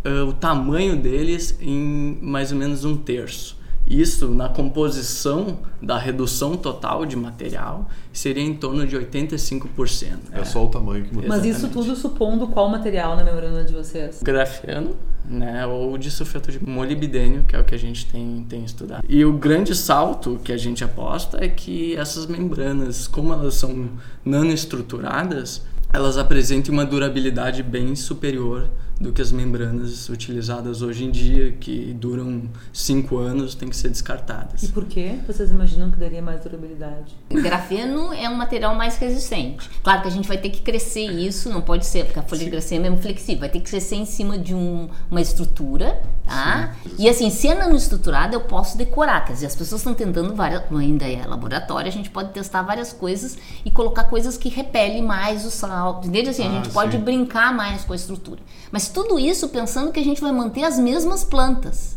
uh, 0.05 0.29
o 0.29 0.33
tamanho 0.33 0.97
deles 0.97 1.57
em 1.61 2.19
mais 2.21 2.53
ou 2.53 2.59
menos 2.59 2.85
um 2.85 2.97
terço. 2.97 3.58
Isso, 3.89 4.29
na 4.29 4.49
composição 4.49 5.61
da 5.81 5.97
redução 5.97 6.57
total 6.57 7.07
de 7.07 7.17
material, 7.17 7.89
seria 8.13 8.43
em 8.43 8.55
torno 8.55 8.87
de 8.87 8.97
85%. 8.97 10.17
É, 10.33 10.41
é 10.41 10.45
só 10.45 10.65
o 10.65 10.69
tamanho 10.69 11.05
que 11.05 11.15
muda. 11.15 11.27
Mas 11.27 11.45
isso 11.45 11.69
tudo 11.69 11.97
supondo 11.97 12.49
qual 12.49 12.69
material 12.69 13.17
na 13.17 13.25
membrana 13.25 13.65
de 13.65 13.73
vocês? 13.73 14.23
Grafeno, 14.23 14.95
né, 15.25 15.67
ou 15.67 15.97
de 15.97 16.11
sulfeto 16.11 16.53
de 16.53 16.63
molibdênio, 16.63 17.45
que 17.45 17.57
é 17.57 17.61
o 17.61 17.65
que 17.65 17.75
a 17.75 17.79
gente 17.79 18.07
tem, 18.07 18.45
tem 18.49 18.65
estudado. 18.65 19.05
E 19.09 19.25
o 19.25 19.33
grande 19.33 19.75
salto 19.75 20.39
que 20.45 20.53
a 20.53 20.57
gente 20.57 20.85
aposta 20.85 21.43
é 21.43 21.49
que 21.49 21.97
essas 21.97 22.27
membranas, 22.27 23.07
como 23.07 23.33
elas 23.33 23.55
são 23.55 23.89
nanoestruturadas, 24.25 25.63
elas 25.93 26.19
apresentem 26.19 26.73
uma 26.73 26.85
durabilidade 26.85 27.63
bem 27.63 27.97
superior 27.97 28.69
do 29.01 29.13
que 29.13 29.23
as 29.23 29.31
membranas 29.31 30.09
utilizadas 30.09 30.83
hoje 30.83 31.05
em 31.05 31.11
dia, 31.11 31.53
que 31.53 31.95
duram 31.95 32.43
cinco 32.73 33.19
anos, 33.19 33.55
têm 33.55 33.69
que 33.69 33.77
ser 33.77 33.91
descartadas. 33.91 34.63
E 34.63 34.69
por 34.69 34.85
que 34.87 35.21
vocês 35.27 35.51
imaginam 35.51 35.91
que 35.91 35.97
daria 35.97 36.21
mais 36.21 36.41
durabilidade? 36.43 37.15
Grafeno 37.31 38.13
é 38.13 38.29
um 38.29 38.35
material 38.35 38.75
mais 38.75 38.97
resistente. 38.97 39.71
Claro 39.83 40.03
que 40.03 40.09
a 40.09 40.11
gente 40.11 40.27
vai 40.27 40.39
ter 40.39 40.51
que 40.51 40.61
crescer 40.63 41.07
isso, 41.07 41.49
não 41.49 41.61
pode 41.61 41.87
ser, 41.87 42.07
porque 42.07 42.19
a 42.19 42.23
folha 42.23 42.41
Sim. 42.41 42.45
de 42.47 42.51
grafeno 42.51 42.87
é 42.87 42.91
mesmo 42.91 43.03
flexível, 43.03 43.41
vai 43.41 43.49
ter 43.49 43.61
que 43.61 43.71
crescer 43.71 43.97
em 43.97 44.05
cima 44.05 44.37
de 44.37 44.55
um, 44.55 44.89
uma 45.11 45.21
estrutura, 45.21 46.03
tá? 46.27 46.75
Sim. 46.83 46.91
E 46.99 47.09
assim, 47.09 47.31
se 47.31 47.47
é 47.47 47.55
nanoestruturada, 47.55 48.35
eu 48.35 48.41
posso 48.41 48.77
decorar, 48.77 49.25
quer 49.25 49.35
dizer, 49.35 49.47
as 49.47 49.55
pessoas 49.55 49.81
estão 49.81 49.95
tentando 49.95 50.35
várias, 50.35 50.63
ainda 50.73 51.09
é 51.09 51.25
laboratório, 51.25 51.89
a 51.89 51.93
gente 51.93 52.11
pode 52.11 52.31
testar 52.31 52.63
várias 52.63 52.93
coisas 52.93 53.39
e 53.65 53.71
colocar 53.71 54.05
coisas 54.05 54.37
que 54.37 54.49
repelem 54.49 55.03
mais 55.03 55.45
o 55.45 55.51
sal, 55.51 56.01
entende? 56.05 56.31
Assim, 56.31 56.43
ah, 56.43 56.49
a 56.49 56.53
gente 56.55 56.67
sim. 56.67 56.73
pode 56.73 56.99
brincar 56.99 57.55
mais 57.55 57.85
com 57.85 57.93
a 57.93 57.97
estrutura. 57.97 58.41
Mas 58.73 58.88
tudo 58.89 59.19
isso 59.19 59.49
pensando 59.49 59.93
que 59.93 60.01
a 60.01 60.05
gente 60.05 60.21
vai 60.21 60.33
manter 60.33 60.65
as 60.65 60.79
mesmas 60.79 61.25
plantas. 61.25 61.97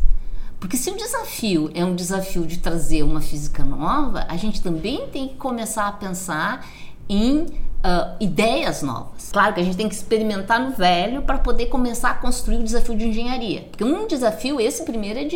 Porque 0.60 0.78
se 0.78 0.92
o 0.92 0.96
desafio 0.96 1.72
é 1.74 1.84
um 1.84 1.96
desafio 1.96 2.46
de 2.46 2.58
trazer 2.58 3.02
uma 3.02 3.20
física 3.20 3.66
nova, 3.66 4.26
a 4.30 4.38
gente 4.38 4.62
também 4.62 5.08
tem 5.08 5.28
que 5.30 5.36
começar 5.36 5.88
a 5.88 5.92
pensar 5.92 6.68
em 7.10 7.48
uh, 7.82 8.16
ideias 8.20 8.82
novas. 8.82 9.32
Claro 9.32 9.54
que 9.56 9.60
a 9.60 9.64
gente 9.64 9.76
tem 9.76 9.90
que 9.90 9.96
experimentar 9.96 10.60
no 10.60 10.72
velho 10.76 11.24
para 11.24 11.40
poder 11.40 11.66
começar 11.66 12.12
a 12.12 12.14
construir 12.14 12.58
o 12.58 12.64
desafio 12.64 12.96
de 12.96 13.08
engenharia. 13.08 13.68
Porque 13.72 13.84
um 13.84 14.08
desafio, 14.08 14.60
esse 14.60 14.84
primeiro, 14.84 15.20
é 15.20 15.28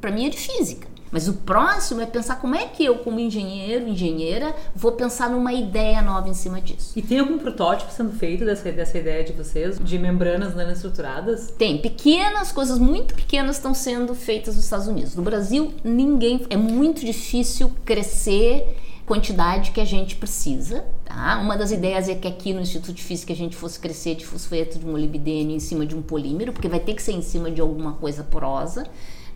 para 0.00 0.10
mim 0.10 0.26
é 0.26 0.28
de 0.28 0.36
física. 0.36 0.95
Mas 1.10 1.28
o 1.28 1.34
próximo 1.34 2.00
é 2.00 2.06
pensar 2.06 2.36
como 2.36 2.54
é 2.54 2.66
que 2.66 2.84
eu, 2.84 2.96
como 2.98 3.20
engenheiro, 3.20 3.88
engenheira, 3.88 4.54
vou 4.74 4.92
pensar 4.92 5.30
numa 5.30 5.52
ideia 5.52 6.02
nova 6.02 6.28
em 6.28 6.34
cima 6.34 6.60
disso. 6.60 6.92
E 6.96 7.02
tem 7.02 7.18
algum 7.18 7.38
protótipo 7.38 7.92
sendo 7.92 8.12
feito 8.12 8.44
dessa, 8.44 8.70
dessa 8.72 8.98
ideia 8.98 9.22
de 9.24 9.32
vocês, 9.32 9.78
de 9.78 9.98
membranas 9.98 10.54
nanoestruturadas? 10.54 11.52
Tem. 11.56 11.78
Pequenas, 11.78 12.52
coisas 12.52 12.78
muito 12.78 13.14
pequenas 13.14 13.56
estão 13.56 13.72
sendo 13.72 14.14
feitas 14.14 14.56
nos 14.56 14.64
Estados 14.64 14.86
Unidos. 14.86 15.14
No 15.14 15.22
Brasil, 15.22 15.72
ninguém. 15.84 16.44
É 16.50 16.56
muito 16.56 17.04
difícil 17.04 17.72
crescer 17.84 18.76
quantidade 19.06 19.70
que 19.70 19.80
a 19.80 19.84
gente 19.84 20.16
precisa. 20.16 20.84
Tá? 21.04 21.38
Uma 21.40 21.56
das 21.56 21.70
ideias 21.70 22.08
é 22.08 22.14
que 22.14 22.26
aqui 22.26 22.52
no 22.52 22.60
Instituto 22.60 22.92
de 22.92 23.02
Física 23.02 23.32
a 23.32 23.36
gente 23.36 23.56
fosse 23.56 23.78
crescer 23.78 24.16
de 24.16 24.26
fosfeto 24.26 24.78
de 24.78 24.84
molibdênio 24.84 25.56
em 25.56 25.60
cima 25.60 25.86
de 25.86 25.94
um 25.94 26.02
polímero, 26.02 26.52
porque 26.52 26.68
vai 26.68 26.80
ter 26.80 26.94
que 26.94 27.02
ser 27.02 27.12
em 27.12 27.22
cima 27.22 27.50
de 27.50 27.60
alguma 27.60 27.92
coisa 27.92 28.24
porosa. 28.24 28.84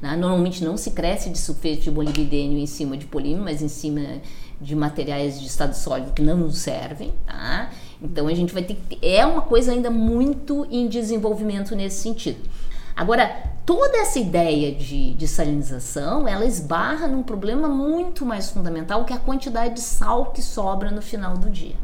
Né? 0.00 0.16
Normalmente 0.16 0.64
não 0.64 0.76
se 0.76 0.90
cresce 0.92 1.30
de 1.30 1.38
sulfeto 1.38 1.82
de 1.82 1.90
molibdênio 1.90 2.58
em 2.58 2.66
cima 2.66 2.96
de 2.96 3.06
polímero, 3.06 3.44
mas 3.44 3.62
em 3.62 3.68
cima 3.68 4.20
de 4.60 4.74
materiais 4.74 5.40
de 5.40 5.46
estado 5.46 5.74
sólido 5.74 6.12
que 6.12 6.22
não 6.22 6.36
nos 6.36 6.58
servem. 6.58 7.12
Tá? 7.26 7.70
Então 8.02 8.28
a 8.28 8.34
gente 8.34 8.52
vai 8.52 8.62
ter 8.62 8.74
que. 8.74 8.98
É 9.06 9.24
uma 9.24 9.42
coisa 9.42 9.72
ainda 9.72 9.90
muito 9.90 10.66
em 10.70 10.88
desenvolvimento 10.88 11.74
nesse 11.76 12.02
sentido. 12.02 12.48
Agora, 12.96 13.44
toda 13.64 13.96
essa 13.98 14.18
ideia 14.18 14.74
de, 14.74 15.14
de 15.14 15.28
salinização, 15.28 16.26
ela 16.28 16.44
esbarra 16.44 17.06
num 17.06 17.22
problema 17.22 17.68
muito 17.68 18.26
mais 18.26 18.50
fundamental, 18.50 19.04
que 19.04 19.12
é 19.12 19.16
a 19.16 19.20
quantidade 19.20 19.74
de 19.74 19.80
sal 19.80 20.26
que 20.32 20.42
sobra 20.42 20.90
no 20.90 21.00
final 21.00 21.38
do 21.38 21.48
dia. 21.48 21.76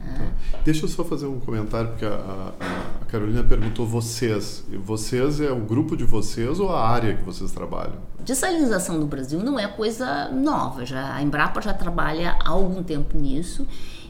Tá. 0.00 0.58
Deixa 0.64 0.84
eu 0.84 0.88
só 0.88 1.04
fazer 1.04 1.26
um 1.26 1.38
comentário, 1.38 1.90
porque 1.90 2.04
a, 2.04 2.08
a, 2.08 3.02
a, 3.02 3.04
Carolina 3.06 3.42
perguntou 3.42 3.86
vocês. 3.86 4.64
Vocês 4.84 5.40
é 5.40 5.50
o 5.50 5.60
grupo 5.60 5.96
de 5.96 6.04
vocês 6.04 6.58
ou 6.58 6.70
a 6.70 6.88
área 6.88 7.14
que 7.14 7.22
vocês 7.22 7.52
trabalham? 7.52 7.94
Dessalinização 8.24 8.98
no 8.98 9.06
Brasil 9.06 9.40
não 9.40 9.58
é 9.58 9.66
coisa 9.68 10.30
nova. 10.30 10.86
Já, 10.86 11.14
a 11.14 11.22
Embrapa 11.22 11.60
já 11.60 11.74
trabalha 11.74 12.36
há 12.40 12.50
algum 12.50 12.82
tempo 12.82 13.18
nisso. 13.18 13.66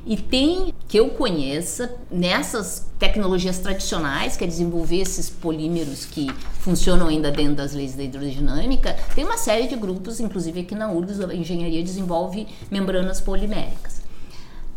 E 0.06 0.16
tem, 0.16 0.72
que 0.88 0.98
eu 0.98 1.10
conheça, 1.10 1.94
nessas 2.10 2.90
tecnologias 2.98 3.58
tradicionais, 3.58 4.34
que 4.34 4.44
é 4.44 4.46
desenvolver 4.46 5.00
esses 5.00 5.28
polímeros 5.28 6.06
que 6.06 6.26
funcionam 6.60 7.08
ainda 7.08 7.30
dentro 7.30 7.56
das 7.56 7.74
leis 7.74 7.94
da 7.94 8.02
hidrodinâmica, 8.02 8.96
tem 9.14 9.24
uma 9.24 9.36
série 9.36 9.68
de 9.68 9.76
grupos, 9.76 10.18
inclusive 10.18 10.60
aqui 10.60 10.74
na 10.74 10.90
URGS, 10.90 11.20
a 11.20 11.34
engenharia 11.34 11.82
desenvolve 11.82 12.46
membranas 12.70 13.20
poliméricas 13.20 13.99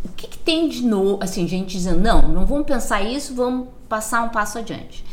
o 0.03 0.09
que, 0.09 0.27
que, 0.27 0.37
tem 0.37 0.67
de 0.67 0.83
novo, 0.83 1.19
assim, 1.21 1.47
gente 1.47 1.77
dizendo, 1.77 1.99
não, 1.99 2.21
não 2.27 2.45
vamos 2.45 2.65
pensar 2.65 3.01
isso, 3.01 3.33
vamos 3.33 3.67
passar 3.87 4.23
um 4.23 4.29
passo 4.29 4.57
adiante. 4.57 5.03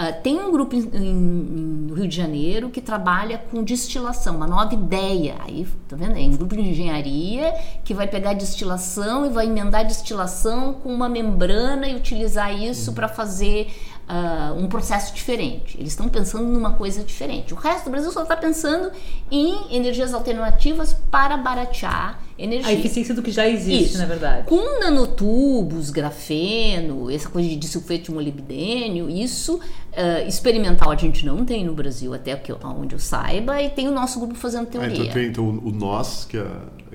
Uh, 0.00 0.22
tem 0.22 0.40
um 0.40 0.50
grupo 0.50 0.74
no 0.76 1.94
Rio 1.94 2.08
de 2.08 2.16
Janeiro 2.16 2.70
que 2.70 2.80
trabalha 2.80 3.36
com 3.36 3.62
destilação, 3.62 4.36
uma 4.36 4.46
nova 4.46 4.72
ideia. 4.72 5.36
Aí, 5.40 5.66
tá 5.86 5.94
vendo? 5.94 6.16
É 6.16 6.20
um 6.20 6.30
grupo 6.30 6.56
de 6.56 6.62
engenharia 6.62 7.52
que 7.84 7.92
vai 7.92 8.08
pegar 8.08 8.32
destilação 8.32 9.26
e 9.26 9.28
vai 9.28 9.46
emendar 9.46 9.86
destilação 9.86 10.72
com 10.72 10.92
uma 10.92 11.08
membrana 11.08 11.86
e 11.86 11.94
utilizar 11.94 12.50
isso 12.50 12.94
para 12.94 13.08
fazer 13.08 13.70
uh, 14.10 14.54
um 14.54 14.66
processo 14.66 15.14
diferente. 15.14 15.78
Eles 15.78 15.92
estão 15.92 16.08
pensando 16.08 16.44
numa 16.44 16.72
coisa 16.72 17.04
diferente. 17.04 17.54
O 17.54 17.56
resto 17.56 17.84
do 17.84 17.90
Brasil 17.90 18.10
só 18.10 18.22
está 18.22 18.36
pensando 18.36 18.90
em 19.30 19.74
energias 19.74 20.12
alternativas 20.12 20.92
para 21.10 21.36
baratear 21.36 22.20
energia. 22.36 22.68
A 22.68 22.72
eficiência 22.72 23.14
do 23.14 23.22
que 23.22 23.30
já 23.30 23.48
existe, 23.48 23.90
Isso. 23.90 23.98
na 23.98 24.06
verdade. 24.06 24.46
Com 24.46 24.80
nanotubos, 24.80 25.90
grafeno, 25.90 27.10
essa 27.10 27.28
coisa 27.28 27.54
de 27.54 27.68
sulfeto 27.68 28.04
de 28.04 28.12
molibdênio, 28.12 29.08
isso 29.08 29.56
uh, 29.56 30.26
experimental 30.26 30.90
a 30.90 30.96
gente 30.96 31.24
não 31.24 31.44
tem 31.44 31.64
no 31.64 31.74
Brasil, 31.74 32.12
até 32.12 32.34
que, 32.34 32.52
onde 32.52 32.94
eu 32.94 32.98
saiba, 32.98 33.62
e 33.62 33.68
tem 33.70 33.88
o 33.88 33.92
nosso 33.92 34.18
grupo 34.18 34.34
fazendo 34.34 34.66
teoria. 34.66 34.90
Ah, 34.90 35.02
então, 35.02 35.12
tem, 35.12 35.26
então 35.26 35.48
o 35.48 35.70
nós, 35.70 36.24
que 36.24 36.38
a, 36.38 36.46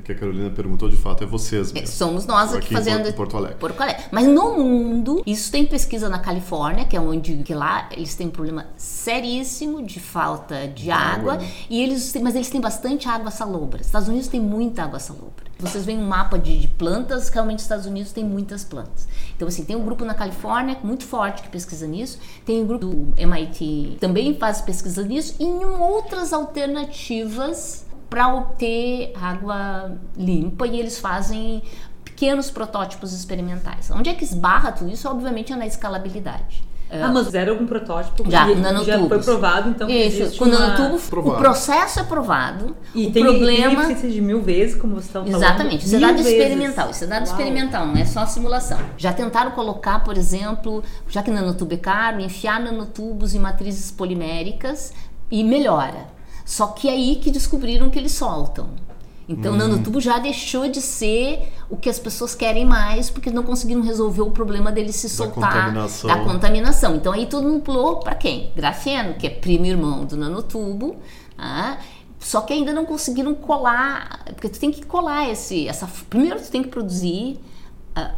que 0.06 0.12
a 0.12 0.16
Carolina 0.16 0.52
perguntou, 0.52 0.88
de 0.88 0.96
fato, 0.96 1.24
é 1.24 1.28
vocês 1.28 1.72
mesmo. 1.72 1.88
Somos 1.88 2.28
nós 2.28 2.54
aqui, 2.54 2.66
aqui 2.66 2.74
fazendo. 2.74 3.10
Em 3.10 3.12
Porto 3.12 3.36
Alegre. 3.36 3.58
Porto 3.58 3.82
Alegre. 3.82 4.04
Mas 4.12 4.28
no 4.28 4.56
mundo, 4.56 5.24
isso 5.26 5.52
tem 5.52 5.66
pesquisa 5.66 6.08
na 6.08 6.20
Califórnia, 6.20 6.86
que 6.86 6.96
é 6.96 7.02
onde 7.02 7.38
que 7.38 7.56
lá 7.56 7.90
eles 7.92 8.14
têm 8.14 8.28
um 8.28 8.32
problema 8.32 8.68
seríssimo 8.78 9.82
de 9.82 10.00
falta 10.00 10.68
de 10.68 10.92
água, 10.92 11.34
água 11.34 11.48
e 11.70 11.82
eles 11.82 12.14
mas 12.22 12.36
eles 12.36 12.50
têm 12.50 12.62
bastante 12.62 13.08
água 13.08 13.32
salobra. 13.32 13.82
Estados 13.82 14.08
Unidos 14.08 14.28
tem 14.28 14.40
muita 14.40 14.84
água 14.84 15.00
salobra. 15.00 15.46
Vocês 15.58 15.86
veem 15.86 15.98
um 15.98 16.06
mapa 16.06 16.38
de, 16.38 16.58
de 16.60 16.68
plantas, 16.68 17.30
realmente 17.30 17.60
os 17.60 17.64
Estados 17.64 17.86
Unidos 17.86 18.12
tem 18.12 18.24
muitas 18.24 18.64
plantas. 18.64 19.08
Então, 19.36 19.48
assim, 19.48 19.64
tem 19.64 19.76
um 19.76 19.84
grupo 19.84 20.04
na 20.04 20.14
Califórnia 20.14 20.78
muito 20.84 21.06
forte 21.06 21.42
que 21.42 21.50
pesquisa 21.50 21.88
nisso, 21.88 22.20
tem 22.46 22.62
um 22.62 22.68
grupo 22.68 22.86
do 22.86 23.14
MIT 23.18 23.98
também 24.00 24.38
faz 24.38 24.62
pesquisa 24.62 25.02
nisso, 25.04 25.36
e 25.40 25.46
em 25.46 25.66
outras 25.66 26.34
alternativas 26.34 27.85
para 28.16 28.34
obter 28.34 29.12
água 29.22 29.92
limpa 30.16 30.66
e 30.66 30.80
eles 30.80 30.98
fazem 30.98 31.62
pequenos 32.06 32.50
protótipos 32.50 33.12
experimentais. 33.12 33.92
Onde 33.92 34.10
é 34.10 34.14
que 34.14 34.24
esbarra 34.24 34.72
tudo 34.72 34.90
isso? 34.90 35.10
Obviamente 35.10 35.52
é 35.52 35.56
na 35.58 35.66
escalabilidade. 35.68 36.64
Ah, 36.90 37.10
mas 37.14 37.26
fizeram 37.26 37.52
algum 37.54 37.66
protótipo? 37.66 38.32
Já, 38.32 38.48
E- 38.50 38.56
com 38.56 38.62
Já 38.62 38.72
nanotubos. 38.72 39.08
foi 39.10 39.20
provado, 39.22 39.70
então 39.70 39.86
que 39.88 39.94
Isso, 39.94 40.38
com 40.40 40.46
uma... 40.46 40.58
nanotubo, 40.60 40.98
Provado. 41.10 41.36
o 41.36 41.40
processo 41.40 42.00
é 42.00 42.04
provado. 42.04 42.78
E 42.94 43.08
o 43.08 43.12
tem, 43.12 43.22
tem 43.22 43.24
problema. 43.26 43.74
eficiência 43.84 44.10
de 44.10 44.22
mil 44.22 44.42
vezes, 44.42 44.80
como 44.80 44.96
você 44.96 45.08
estava 45.08 45.26
falando. 45.26 45.44
Exatamente, 45.44 45.86
isso 45.86 45.96
é 45.98 46.00
dado 46.00 46.16
vezes. 46.16 46.32
experimental, 46.32 46.90
isso 46.92 47.04
é 47.04 47.08
dado 47.08 47.26
Uau. 47.28 47.32
experimental, 47.38 47.86
não 47.88 47.98
é 47.98 48.06
só 48.06 48.26
simulação. 48.26 48.80
Já 48.98 49.12
tentaram 49.12 49.52
colocar, 49.52 50.06
por 50.06 50.16
exemplo, 50.16 50.82
já 51.10 51.22
que 51.22 51.30
nanotubo 51.32 51.74
é 51.74 51.78
caro, 51.78 52.22
enfiar 52.22 52.62
nanotubos 52.62 53.36
em 53.36 53.40
matrizes 53.40 53.92
poliméricas 53.92 54.94
e 55.30 55.44
melhora. 55.44 56.15
Só 56.46 56.68
que 56.68 56.88
é 56.88 56.92
aí 56.92 57.16
que 57.18 57.32
descobriram 57.32 57.90
que 57.90 57.98
eles 58.00 58.12
soltam. 58.14 58.70
Então 59.28 59.54
Hum. 59.54 59.56
o 59.56 59.58
nanotubo 59.58 60.00
já 60.00 60.20
deixou 60.20 60.70
de 60.70 60.80
ser 60.80 61.52
o 61.68 61.76
que 61.76 61.90
as 61.90 61.98
pessoas 61.98 62.36
querem 62.36 62.64
mais, 62.64 63.10
porque 63.10 63.32
não 63.32 63.42
conseguiram 63.42 63.82
resolver 63.82 64.22
o 64.22 64.30
problema 64.30 64.72
dele 64.72 64.94
se 64.94 65.10
soltar 65.10 65.52
contaminação. 65.52 66.08
da 66.08 66.18
contaminação. 66.24 66.96
Então 66.96 67.12
aí 67.12 67.26
todo 67.26 67.48
mundo 67.48 67.62
pulou 67.62 67.98
para 67.98 68.14
quem? 68.14 68.52
Grafeno, 68.56 69.16
que 69.16 69.26
é 69.26 69.32
primo 69.32 69.66
irmão 69.66 70.06
do 70.06 70.16
nanotubo. 70.16 70.96
tá? 71.36 71.80
Só 72.20 72.42
que 72.42 72.54
ainda 72.54 72.72
não 72.72 72.86
conseguiram 72.86 73.34
colar, 73.36 74.22
porque 74.28 74.48
tu 74.48 74.60
tem 74.60 74.72
que 74.72 74.86
colar 74.86 75.28
esse, 75.30 75.68
essa. 75.68 75.88
Primeiro 76.10 76.40
tu 76.40 76.50
tem 76.50 76.62
que 76.64 76.70
produzir 76.70 77.40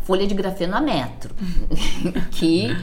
folha 0.03 0.25
de 0.25 0.33
grafeno 0.33 0.75
a 0.75 0.81
metro, 0.81 1.35
que 2.31 2.75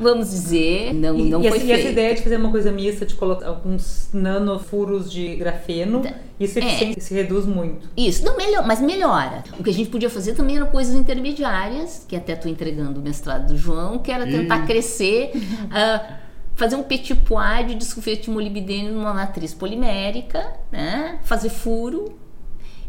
vamos 0.00 0.30
dizer 0.30 0.92
não 0.92 1.16
E, 1.18 1.30
não 1.30 1.40
e 1.42 1.48
foi 1.48 1.58
essa, 1.58 1.66
e 1.66 1.72
essa 1.72 1.88
ideia 1.88 2.14
de 2.14 2.22
fazer 2.22 2.36
uma 2.36 2.50
coisa 2.50 2.72
mista, 2.72 3.06
de 3.06 3.14
colocar 3.14 3.46
alguns 3.46 4.08
nanofuros 4.12 5.10
de 5.10 5.36
grafeno, 5.36 6.02
isso 6.40 6.58
É. 6.58 6.62
eficiência 6.62 7.00
se 7.02 7.14
reduz 7.14 7.46
muito. 7.46 7.88
Isso, 7.96 8.24
não 8.24 8.36
melhor, 8.36 8.66
mas 8.66 8.80
melhora. 8.80 9.44
O 9.58 9.62
que 9.62 9.70
a 9.70 9.72
gente 9.72 9.90
podia 9.90 10.10
fazer 10.10 10.34
também 10.34 10.56
eram 10.56 10.66
coisas 10.66 10.94
intermediárias, 10.94 12.04
que 12.08 12.16
até 12.16 12.34
tô 12.34 12.48
entregando 12.48 13.00
o 13.00 13.02
mestrado 13.02 13.48
do 13.48 13.56
João, 13.56 13.98
que 13.98 14.10
era 14.10 14.26
tentar 14.26 14.66
crescer, 14.66 15.30
ah, 15.70 16.18
fazer 16.56 16.76
um 16.76 16.82
petit 16.82 17.14
pois 17.14 17.78
de 17.78 17.84
sulfeto 17.84 18.24
de 18.24 18.30
molibdênio 18.30 18.92
numa 18.92 19.14
matriz 19.14 19.54
polimérica, 19.54 20.52
né? 20.70 21.18
Fazer 21.22 21.48
furo 21.48 22.18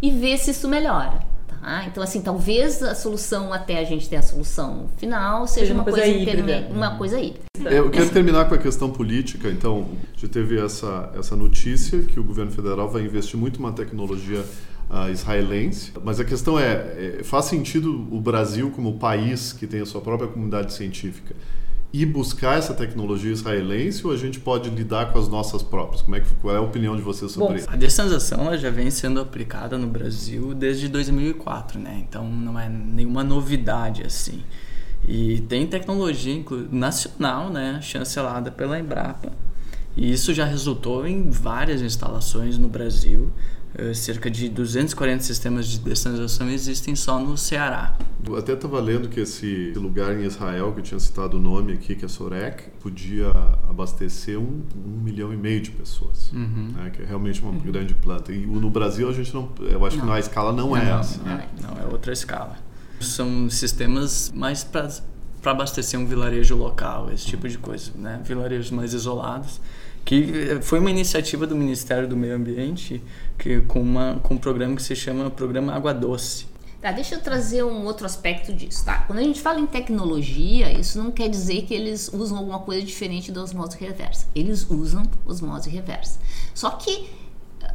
e 0.02 0.10
ver 0.10 0.38
se 0.38 0.52
isso 0.52 0.67
melhora. 0.67 1.19
Tá? 1.62 1.86
Então, 1.86 2.02
assim, 2.02 2.21
talvez 2.21 2.82
a 2.82 2.95
solução 2.95 3.54
até 3.54 3.78
a 3.78 3.84
gente 3.84 4.10
ter 4.10 4.15
a 4.15 4.21
solução 4.21 4.89
final 4.97 5.47
seja, 5.47 5.67
Seja 5.67 5.74
uma 5.74 5.84
uma, 5.84 5.84
coisa 5.84 6.02
coisa, 6.02 6.19
híbrida. 6.19 6.67
uma 6.71 6.97
coisa 6.97 7.19
híbrida. 7.19 7.45
Eu 7.69 7.89
quero 7.91 8.10
terminar 8.10 8.50
com 8.50 8.56
a 8.56 8.58
questão 8.58 8.89
política. 8.89 9.50
Então, 9.50 9.89
já 10.17 10.28
teve 10.28 10.60
essa, 10.60 11.12
essa 11.17 11.36
notícia 11.36 12.02
que 12.02 12.19
o 12.19 12.24
governo 12.24 12.52
federal 12.52 12.89
vai 12.89 13.04
investir 13.04 13.39
muito 13.39 13.62
numa 13.62 13.71
tecnologia 13.71 14.43
ah, 14.89 15.10
israelense. 15.10 15.93
Mas 16.04 16.19
a 16.19 16.26
questão 16.26 16.60
é, 16.60 17.19
é, 17.19 17.24
faz 17.24 17.45
sentido 17.45 18.08
o 18.12 18.19
Brasil, 18.19 18.71
como 18.71 18.97
país 18.97 19.54
que 19.54 19.67
tem 19.67 19.82
a 19.82 19.86
sua 19.86 20.02
própria 20.02 20.28
comunidade 20.28 20.74
científica, 20.74 21.36
ir 21.93 22.06
buscar 22.06 22.58
essa 22.58 22.73
tecnologia 22.73 23.32
israelense 23.32 24.06
ou 24.06 24.13
a 24.13 24.17
gente 24.17 24.39
pode 24.39 24.69
lidar 24.69 25.12
com 25.12 25.19
as 25.19 25.27
nossas 25.27 25.62
próprias? 25.62 26.01
Como 26.01 26.15
é 26.15 26.21
que, 26.21 26.34
qual 26.36 26.56
é 26.56 26.58
a 26.58 26.62
opinião 26.62 26.95
de 26.95 27.01
vocês 27.01 27.32
sobre 27.32 27.49
Bom, 27.49 27.56
isso? 27.56 27.69
A 27.69 27.75
destanização 27.75 28.45
ela 28.45 28.58
já 28.58 28.69
vem 28.69 28.89
sendo 28.89 29.19
aplicada 29.19 29.77
no 29.77 29.88
Brasil 29.88 30.54
desde 30.54 30.88
2004, 30.88 31.80
né? 31.80 32.04
Então 32.08 32.30
não 32.30 32.58
é 32.58 32.69
nenhuma 32.69 33.23
novidade 33.23 34.04
assim. 34.04 34.41
E 35.08 35.41
tem 35.41 35.65
tecnologia 35.67 36.43
nacional, 36.71 37.49
né, 37.49 37.80
chancelada 37.82 38.51
pela 38.51 38.80
Embrapa. 38.80 39.32
E 39.97 40.12
isso 40.12 40.34
já 40.34 40.45
resultou 40.45 41.06
em 41.06 41.30
várias 41.30 41.82
instalações 41.82 42.58
no 42.58 42.69
Brasil. 42.69 43.32
Eh, 43.82 43.94
cerca 43.96 44.30
de 44.30 44.48
240 44.48 45.24
sistemas 45.24 45.65
de 45.67 45.80
destanização 45.80 46.48
existem 46.50 46.96
só 46.96 47.20
no 47.20 47.36
Ceará. 47.36 47.98
Eu 48.28 48.36
até 48.36 48.54
estava 48.54 48.80
lendo 48.80 49.10
que 49.10 49.20
esse 49.20 49.74
lugar 49.76 50.15
em 50.15 50.24
Israel, 50.24 50.72
que 50.74 50.80
eu 50.82 50.84
tinha 50.84 51.00
citado 51.00 51.38
o 51.38 51.39
nome 51.39 51.74
aqui, 51.74 51.96
que 51.96 52.06
é 52.06 52.08
Sorek, 52.08 52.65
podia 52.80 53.30
abastecer 53.67 54.38
um, 54.38 54.62
um 54.86 55.02
milhão 55.02 55.34
e 55.34 55.38
meio 55.38 55.60
de 55.62 55.72
pessoas. 55.72 56.30
né, 56.32 56.91
que 56.96 57.02
é 57.02 57.06
realmente 57.06 57.41
uma 57.41 57.52
grande 57.60 57.96
planta. 57.96 58.32
E 58.32 58.46
o- 58.46 58.60
no 58.60 58.70
Brasil 58.70 59.10
a 59.10 59.13
gente 59.13 59.34
não. 59.34 59.50
Eu 59.62 59.84
acho 59.84 59.98
que 60.00 60.06
Não. 60.06 60.13
a 60.13 60.20
escala 60.20 60.54
não, 60.54 60.78
é 60.78 60.91
essa. 61.00 61.17
Não, 61.17 61.26
né? 61.26 61.48
não, 61.62 61.82
é 61.82 61.86
outra 61.91 62.13
escala. 62.13 62.58
São 63.00 63.50
sistemas 63.50 64.32
mais 64.36 64.63
para 64.63 64.89
abastecer 65.46 66.00
um 66.00 66.06
vilarejo 66.06 66.56
local, 66.56 67.10
esse 67.12 67.26
tipo 67.26 67.50
de 67.50 67.58
coisa, 67.58 67.91
né? 67.96 68.22
Vilarejos 68.24 68.70
mais 68.70 68.94
isolados. 68.94 69.60
Que 70.04 70.60
foi 70.62 70.80
uma 70.80 70.90
iniciativa 70.90 71.46
do 71.46 71.56
Ministério 71.56 72.08
do 72.08 72.18
Meio 72.18 72.36
Ambiente 72.36 73.02
que, 73.38 73.62
com, 73.62 73.80
uma, 73.82 74.20
com 74.24 74.34
um 74.34 74.38
programa 74.38 74.76
que 74.76 74.84
se 74.84 74.96
chama 74.96 75.30
Programa 75.30 75.74
Água 75.74 75.94
Doce. 75.94 76.52
Tá, 76.82 76.92
deixa 76.92 77.14
eu 77.14 77.22
trazer 77.22 77.64
um 77.64 77.86
outro 77.86 78.08
aspecto 78.08 78.52
disso, 78.52 78.84
tá? 78.84 79.04
Quando 79.06 79.20
a 79.20 79.22
gente 79.22 79.40
fala 79.40 79.60
em 79.60 79.68
tecnologia, 79.68 80.72
isso 80.72 80.98
não 80.98 81.12
quer 81.12 81.30
dizer 81.30 81.62
que 81.62 81.76
eles 81.76 82.10
usam 82.12 82.40
alguma 82.40 82.58
coisa 82.58 82.84
diferente 82.84 83.32
da 83.32 83.44
osmose 83.44 83.78
reversa. 83.78 84.26
Eles 84.34 84.68
usam 84.68 85.04
osmose 85.24 85.70
reversa. 85.70 86.20
Só 86.56 86.72
que 86.72 87.08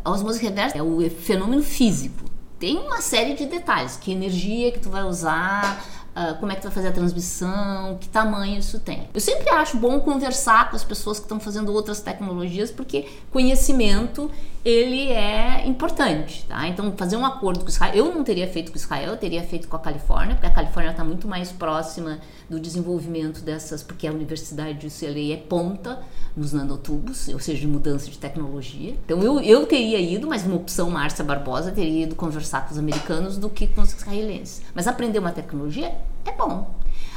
a 0.05 0.11
osmose 0.11 0.43
reversa 0.43 0.77
é 0.77 0.83
o 0.83 1.09
fenômeno 1.09 1.62
físico. 1.62 2.25
Tem 2.59 2.77
uma 2.79 3.01
série 3.01 3.35
de 3.35 3.47
detalhes, 3.47 3.97
que 3.97 4.11
energia 4.11 4.73
que 4.73 4.81
tu 4.81 4.91
vai 4.91 5.05
usar, 5.05 5.85
ah, 6.18 6.33
como 6.40 6.50
é 6.50 6.55
que 6.55 6.62
tu 6.62 6.64
vai 6.64 6.72
fazer 6.72 6.88
a 6.88 6.92
transmissão, 6.92 7.98
que 8.00 8.09
tamanho 8.09 8.59
isso 8.59 8.81
tem. 8.81 9.07
Eu 9.12 9.20
sempre 9.20 9.50
acho 9.50 9.76
bom 9.76 10.00
conversar 10.00 10.70
com 10.70 10.74
as 10.74 10.83
pessoas 10.83 11.18
que 11.18 11.26
estão 11.26 11.38
fazendo 11.38 11.70
outras 11.70 12.00
tecnologias, 12.00 12.70
porque 12.70 13.07
conhecimento 13.31 14.31
ele 14.64 15.12
é 15.12 15.66
importante, 15.66 16.46
tá? 16.48 16.66
Então 16.66 16.90
fazer 16.96 17.18
um 17.18 17.24
acordo 17.26 17.61
com 17.61 17.68
Israel, 17.68 17.94
eu 17.94 18.14
não 18.14 18.24
teria 18.24 18.48
feito 18.48 18.72
com 18.72 18.79
Israel, 18.79 19.11
eu 19.11 19.16
teria 19.18 19.42
feito 19.42 19.68
com 19.68 19.76
a 19.76 19.79
Califórnia, 19.79 20.35
porque 20.35 20.46
a 20.46 20.50
Califórnia 20.50 20.90
está 20.90 21.05
muito 21.05 21.29
mais 21.29 21.52
próxima 21.52 22.18
do 22.48 22.59
desenvolvimento 22.59 23.42
dessas, 23.42 23.83
porque 23.83 24.07
a 24.07 24.11
Universidade 24.11 24.79
de 24.79 24.87
UCLA 24.87 25.35
é 25.35 25.37
ponta 25.37 26.00
nos 26.35 26.52
nanotubos, 26.52 27.29
ou 27.29 27.38
seja, 27.38 27.61
de 27.61 27.68
mudança 27.68 28.11
de 28.11 28.18
tecnologia. 28.18 28.96
Então 29.05 29.22
eu, 29.22 29.38
eu 29.40 29.66
teria 29.66 30.00
ido, 30.00 30.26
mas 30.26 30.44
uma 30.44 30.57
opção 30.57 30.90
Márcia 30.90 31.24
Barbosa 31.24 31.70
teria 31.70 32.05
ido 32.05 32.14
conversar 32.14 32.66
com 32.66 32.72
os 32.72 32.79
americanos 32.79 33.37
do 33.37 33.50
que 33.50 33.66
com 33.66 33.83
os 33.83 33.92
israelenses. 33.92 34.62
Mas 34.74 34.88
aprender 34.88 35.18
uma 35.18 35.31
tecnologia 35.31 35.94
é 36.31 36.33
bom. 36.33 36.75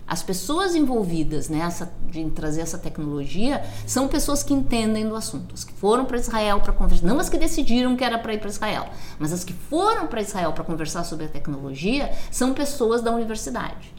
As 0.09 0.23
pessoas 0.23 0.73
envolvidas 0.73 1.49
nessa 1.49 1.93
de 2.09 2.27
trazer 2.31 2.61
essa 2.61 2.79
tecnologia 2.79 3.63
são 3.85 4.07
pessoas 4.07 4.41
que 4.41 4.51
entendem 4.51 5.07
do 5.07 5.15
assunto, 5.15 5.53
as 5.53 5.63
que 5.63 5.71
foram 5.71 6.03
para 6.05 6.17
Israel 6.17 6.59
para 6.61 6.73
conversar, 6.73 7.05
não 7.05 7.19
as 7.19 7.29
que 7.29 7.37
decidiram 7.37 7.95
que 7.95 8.03
era 8.03 8.17
para 8.17 8.33
ir 8.33 8.39
para 8.39 8.49
Israel, 8.49 8.87
mas 9.19 9.31
as 9.31 9.43
que 9.43 9.53
foram 9.53 10.07
para 10.07 10.19
Israel 10.19 10.51
para 10.53 10.63
conversar 10.63 11.03
sobre 11.03 11.25
a 11.25 11.29
tecnologia 11.29 12.11
são 12.31 12.55
pessoas 12.55 13.03
da 13.03 13.11
universidade. 13.11 13.93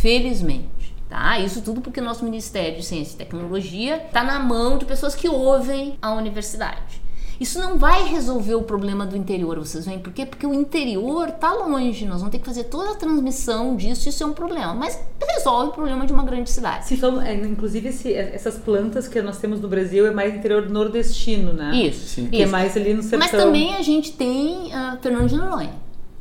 Felizmente. 0.00 0.94
Tá? 1.08 1.40
Isso 1.40 1.60
tudo 1.62 1.80
porque 1.80 1.98
o 1.98 2.04
nosso 2.04 2.24
Ministério 2.24 2.76
de 2.76 2.84
Ciência 2.84 3.14
e 3.14 3.18
Tecnologia 3.18 3.96
está 3.96 4.22
na 4.22 4.38
mão 4.38 4.78
de 4.78 4.84
pessoas 4.84 5.16
que 5.16 5.28
ouvem 5.28 5.98
a 6.00 6.12
universidade. 6.12 6.99
Isso 7.40 7.58
não 7.58 7.78
vai 7.78 8.04
resolver 8.06 8.54
o 8.54 8.62
problema 8.62 9.06
do 9.06 9.16
interior, 9.16 9.58
vocês 9.58 9.86
veem 9.86 9.98
por 9.98 10.12
quê? 10.12 10.26
Porque 10.26 10.46
o 10.46 10.52
interior 10.52 11.28
está 11.30 11.52
longe, 11.54 12.04
nós 12.04 12.18
vamos 12.18 12.30
ter 12.32 12.38
que 12.38 12.44
fazer 12.44 12.64
toda 12.64 12.90
a 12.90 12.94
transmissão 12.94 13.74
disso, 13.76 14.08
isso 14.10 14.22
é 14.22 14.26
um 14.26 14.32
problema, 14.34 14.74
mas 14.74 15.00
resolve 15.34 15.70
o 15.70 15.72
problema 15.72 16.04
de 16.06 16.12
uma 16.12 16.22
grande 16.22 16.50
cidade. 16.50 16.86
Se 16.86 17.00
é, 17.24 17.34
inclusive, 17.34 17.88
esse- 17.88 18.12
essas 18.12 18.56
plantas 18.58 19.08
que 19.08 19.22
nós 19.22 19.38
temos 19.38 19.58
no 19.60 19.68
Brasil 19.68 20.06
é 20.06 20.10
mais 20.10 20.34
interior 20.34 20.68
nordestino, 20.68 21.52
né? 21.54 21.74
Isso, 21.74 22.06
Sim. 22.08 22.26
Que 22.26 22.36
é 22.36 22.42
isso. 22.42 22.52
mais 22.52 22.76
ali 22.76 22.92
no 22.92 23.02
sertão. 23.02 23.18
Mas 23.20 23.30
também 23.30 23.74
a 23.74 23.82
gente 23.82 24.12
tem 24.12 24.72
ah, 24.74 24.98
Fernando 25.00 25.28
de 25.28 25.36
Noronha, 25.36 25.72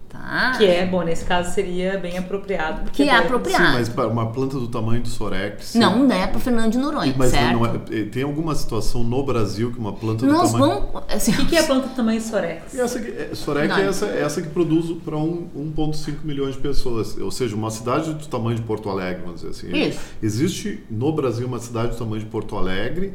tá? 0.09 0.55
Que 0.57 0.65
é, 0.65 0.85
bom, 0.85 1.03
nesse 1.03 1.23
caso 1.23 1.53
seria 1.53 1.97
bem 1.99 2.17
apropriado. 2.17 2.81
Porque 2.81 3.03
Que 3.03 3.09
é 3.09 3.13
daí- 3.13 3.23
apropriado. 3.25 3.63
Sim, 3.65 3.71
mas 3.73 3.89
para 3.89 4.07
uma 4.07 4.31
planta 4.31 4.59
do 4.59 4.67
tamanho 4.67 5.01
do 5.01 5.07
Sorex. 5.07 5.75
Não, 5.75 5.99
não 6.05 6.15
é 6.15 6.27
para 6.27 6.39
Fernando 6.39 6.71
de 6.71 6.77
Noronha, 6.77 7.13
Mas 7.17 7.31
certo? 7.31 7.53
não 7.53 7.65
é, 7.65 7.77
tem 8.05 8.23
alguma 8.23 8.53
situação 8.55 9.03
no 9.03 9.23
Brasil 9.23 9.71
que 9.71 9.79
uma 9.79 9.93
planta 9.93 10.25
do 10.25 10.31
Nós 10.31 10.51
tamanho. 10.51 10.81
vamos... 10.91 11.03
Assim, 11.07 11.31
O 11.31 11.35
que, 11.37 11.45
que 11.45 11.55
é 11.55 11.59
a 11.61 11.63
planta 11.63 11.87
do 11.87 11.95
tamanho 11.95 12.19
Sorex? 12.21 12.73
E 12.73 12.79
Essa, 12.81 12.99
que- 12.99 13.11
é, 13.11 13.29
Sorek 13.33 13.67
Não. 13.67 13.77
é 13.77 13.85
essa, 13.87 14.05
é 14.07 14.21
essa 14.21 14.41
que 14.41 14.49
produz 14.49 14.91
para 15.05 15.15
um, 15.17 15.47
1,5 15.55 16.23
milhões 16.23 16.55
de 16.55 16.61
pessoas. 16.61 17.17
Ou 17.17 17.31
seja, 17.31 17.55
uma 17.55 17.69
cidade 17.71 18.13
do 18.13 18.25
tamanho 18.27 18.55
de 18.55 18.63
Porto 18.63 18.89
Alegre, 18.89 19.21
vamos 19.23 19.41
dizer 19.41 19.51
assim. 19.51 19.75
Isso. 19.77 19.99
Existe 20.21 20.83
no 20.89 21.11
Brasil 21.13 21.45
uma 21.47 21.59
cidade 21.59 21.91
do 21.91 21.97
tamanho 21.97 22.19
de 22.21 22.25
Porto 22.29 22.57
Alegre 22.57 23.13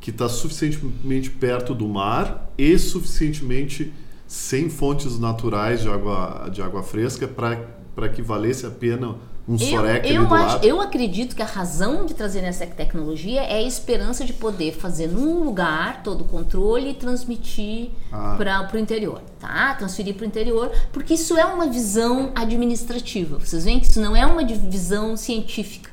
que 0.00 0.10
está 0.10 0.28
suficientemente 0.28 1.28
perto 1.28 1.74
do 1.74 1.88
mar 1.88 2.48
e 2.56 2.78
suficientemente 2.78 3.92
sem 4.28 4.68
fontes 4.70 5.18
naturais 5.18 5.80
de 5.80 5.88
água, 5.88 6.48
de 6.52 6.62
água 6.62 6.82
fresca 6.84 7.26
para 7.26 8.08
que 8.10 8.22
valesse 8.22 8.64
a 8.66 8.70
pena 8.70 9.16
um 9.48 9.54
Eu, 9.54 9.58
Sorek 9.58 10.06
ali 10.06 10.14
eu, 10.14 10.26
do 10.26 10.34
acho- 10.34 10.46
lado. 10.56 10.64
eu 10.66 10.78
acredito 10.82 11.34
que 11.34 11.40
a 11.40 11.46
razão 11.46 12.04
de 12.04 12.12
trazer 12.12 12.40
essa 12.44 12.66
tecnologia 12.66 13.40
é 13.40 13.54
a 13.54 13.62
esperança 13.62 14.22
de 14.22 14.34
poder 14.34 14.74
fazer 14.74 15.06
num 15.06 15.42
lugar 15.42 16.02
todo 16.02 16.20
o 16.20 16.24
controle 16.26 16.90
e 16.90 16.94
transmitir 16.94 17.88
Ah. 18.12 18.34
para 18.36 18.68
o 18.74 18.78
interior, 18.78 19.22
tá? 19.40 19.74
Transferir 19.76 20.14
para 20.16 20.24
o 20.24 20.26
interior, 20.26 20.70
porque 20.92 21.14
isso 21.14 21.34
é 21.38 21.46
uma 21.46 21.66
visão 21.66 22.30
administrativa. 22.34 23.38
Vocês 23.38 23.64
veem 23.64 23.80
que 23.80 23.86
isso 23.86 24.02
não 24.02 24.14
é 24.14 24.26
uma 24.26 24.44
visão 24.44 25.16
científica. 25.16 25.90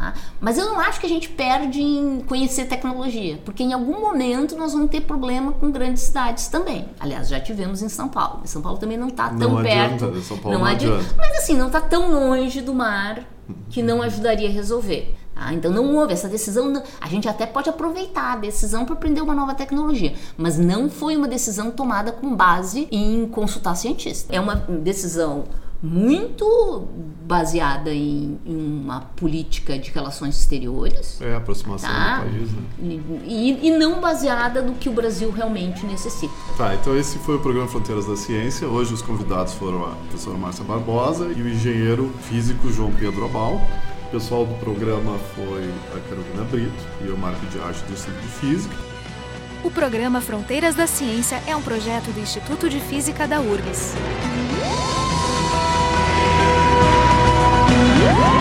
Tá? 0.00 0.14
Mas 0.40 0.56
eu 0.58 0.66
não 0.66 0.80
acho 0.80 0.98
que 0.98 1.06
a 1.06 1.08
gente 1.08 1.28
perde 1.28 1.80
em 1.82 2.20
conhecer 2.20 2.64
tecnologia, 2.66 3.38
porque 3.44 3.62
em 3.62 3.72
algum 3.72 4.00
momento 4.00 4.56
nós 4.56 4.72
vamos 4.72 4.90
ter 4.90 5.02
problema 5.02 5.52
com 5.52 5.70
grandes 5.70 6.02
cidades 6.04 6.48
também. 6.48 6.88
Aliás, 6.98 7.28
já 7.28 7.38
tivemos 7.38 7.82
em 7.82 7.88
São 7.88 8.08
Paulo. 8.08 8.40
São 8.44 8.62
Paulo 8.62 8.78
também 8.78 8.96
não 8.96 9.08
está 9.08 9.28
tão 9.28 9.50
Não 9.50 9.58
adianta, 9.58 10.06
perto. 10.06 10.20
São 10.22 10.38
Paulo 10.38 10.58
não 10.58 10.64
adi- 10.64 10.86
adianta. 10.86 11.14
Mas 11.18 11.38
assim, 11.38 11.56
não 11.56 11.66
está 11.66 11.80
tão 11.80 12.10
longe 12.10 12.60
do 12.60 12.74
mar 12.74 13.24
que 13.68 13.82
não 13.82 14.00
ajudaria 14.00 14.48
a 14.48 14.52
resolver. 14.52 15.14
Tá? 15.34 15.52
Então 15.52 15.70
não 15.70 15.94
houve 15.96 16.12
essa 16.12 16.28
decisão. 16.28 16.82
A 17.00 17.08
gente 17.08 17.28
até 17.28 17.46
pode 17.46 17.68
aproveitar 17.68 18.32
a 18.32 18.36
decisão 18.36 18.84
para 18.84 18.94
aprender 18.94 19.20
uma 19.20 19.34
nova 19.34 19.54
tecnologia, 19.54 20.14
mas 20.36 20.58
não 20.58 20.88
foi 20.90 21.16
uma 21.16 21.26
decisão 21.28 21.70
tomada 21.70 22.12
com 22.12 22.34
base 22.34 22.88
em 22.90 23.26
consultar 23.26 23.74
cientista. 23.76 24.34
É 24.34 24.40
uma 24.40 24.54
decisão 24.54 25.44
muito 25.82 26.88
baseada 27.24 27.90
em, 27.90 28.38
em, 28.44 28.80
uma 28.82 29.00
política 29.00 29.78
de 29.78 29.90
relações 29.90 30.38
exteriores. 30.38 31.20
É, 31.20 31.34
aproximação 31.34 31.88
tá? 31.88 32.18
do 32.18 32.30
país, 32.30 32.52
né? 32.52 32.62
E, 33.24 33.68
e, 33.68 33.70
não 33.70 34.00
baseada 34.00 34.60
no 34.60 34.74
que 34.74 34.88
o 34.88 34.92
Brasil 34.92 35.30
realmente 35.30 35.86
necessita. 35.86 36.32
Tá, 36.56 36.74
então 36.74 36.96
esse 36.96 37.18
foi 37.18 37.36
o 37.36 37.40
programa 37.40 37.68
Fronteiras 37.68 38.06
da 38.06 38.16
Ciência. 38.16 38.68
Hoje 38.68 38.92
os 38.92 39.00
convidados 39.00 39.54
foram 39.54 39.84
a 39.86 39.90
professora 39.90 40.36
Márcia 40.36 40.64
Barbosa 40.64 41.26
e 41.34 41.40
o 41.40 41.48
engenheiro 41.48 42.12
físico 42.22 42.70
João 42.70 42.92
Pedro 42.92 43.24
Abal. 43.24 43.60
O 44.08 44.10
pessoal 44.10 44.44
do 44.44 44.54
programa 44.56 45.18
foi 45.34 45.72
a 45.96 46.00
Carolina 46.08 46.44
Brito 46.50 46.84
e 47.06 47.08
o 47.08 47.16
Marco 47.16 47.46
de 47.46 47.58
Arte 47.60 47.82
do 47.84 47.92
Instituto 47.92 48.20
de 48.20 48.28
Física. 48.28 48.74
O 49.62 49.70
programa 49.70 50.20
Fronteiras 50.20 50.74
da 50.74 50.86
Ciência 50.86 51.40
é 51.46 51.54
um 51.54 51.62
projeto 51.62 52.10
do 52.12 52.20
Instituto 52.20 52.68
de 52.68 52.80
Física 52.80 53.28
da 53.28 53.40
URGS. 53.40 53.94
Woo! 58.10 58.39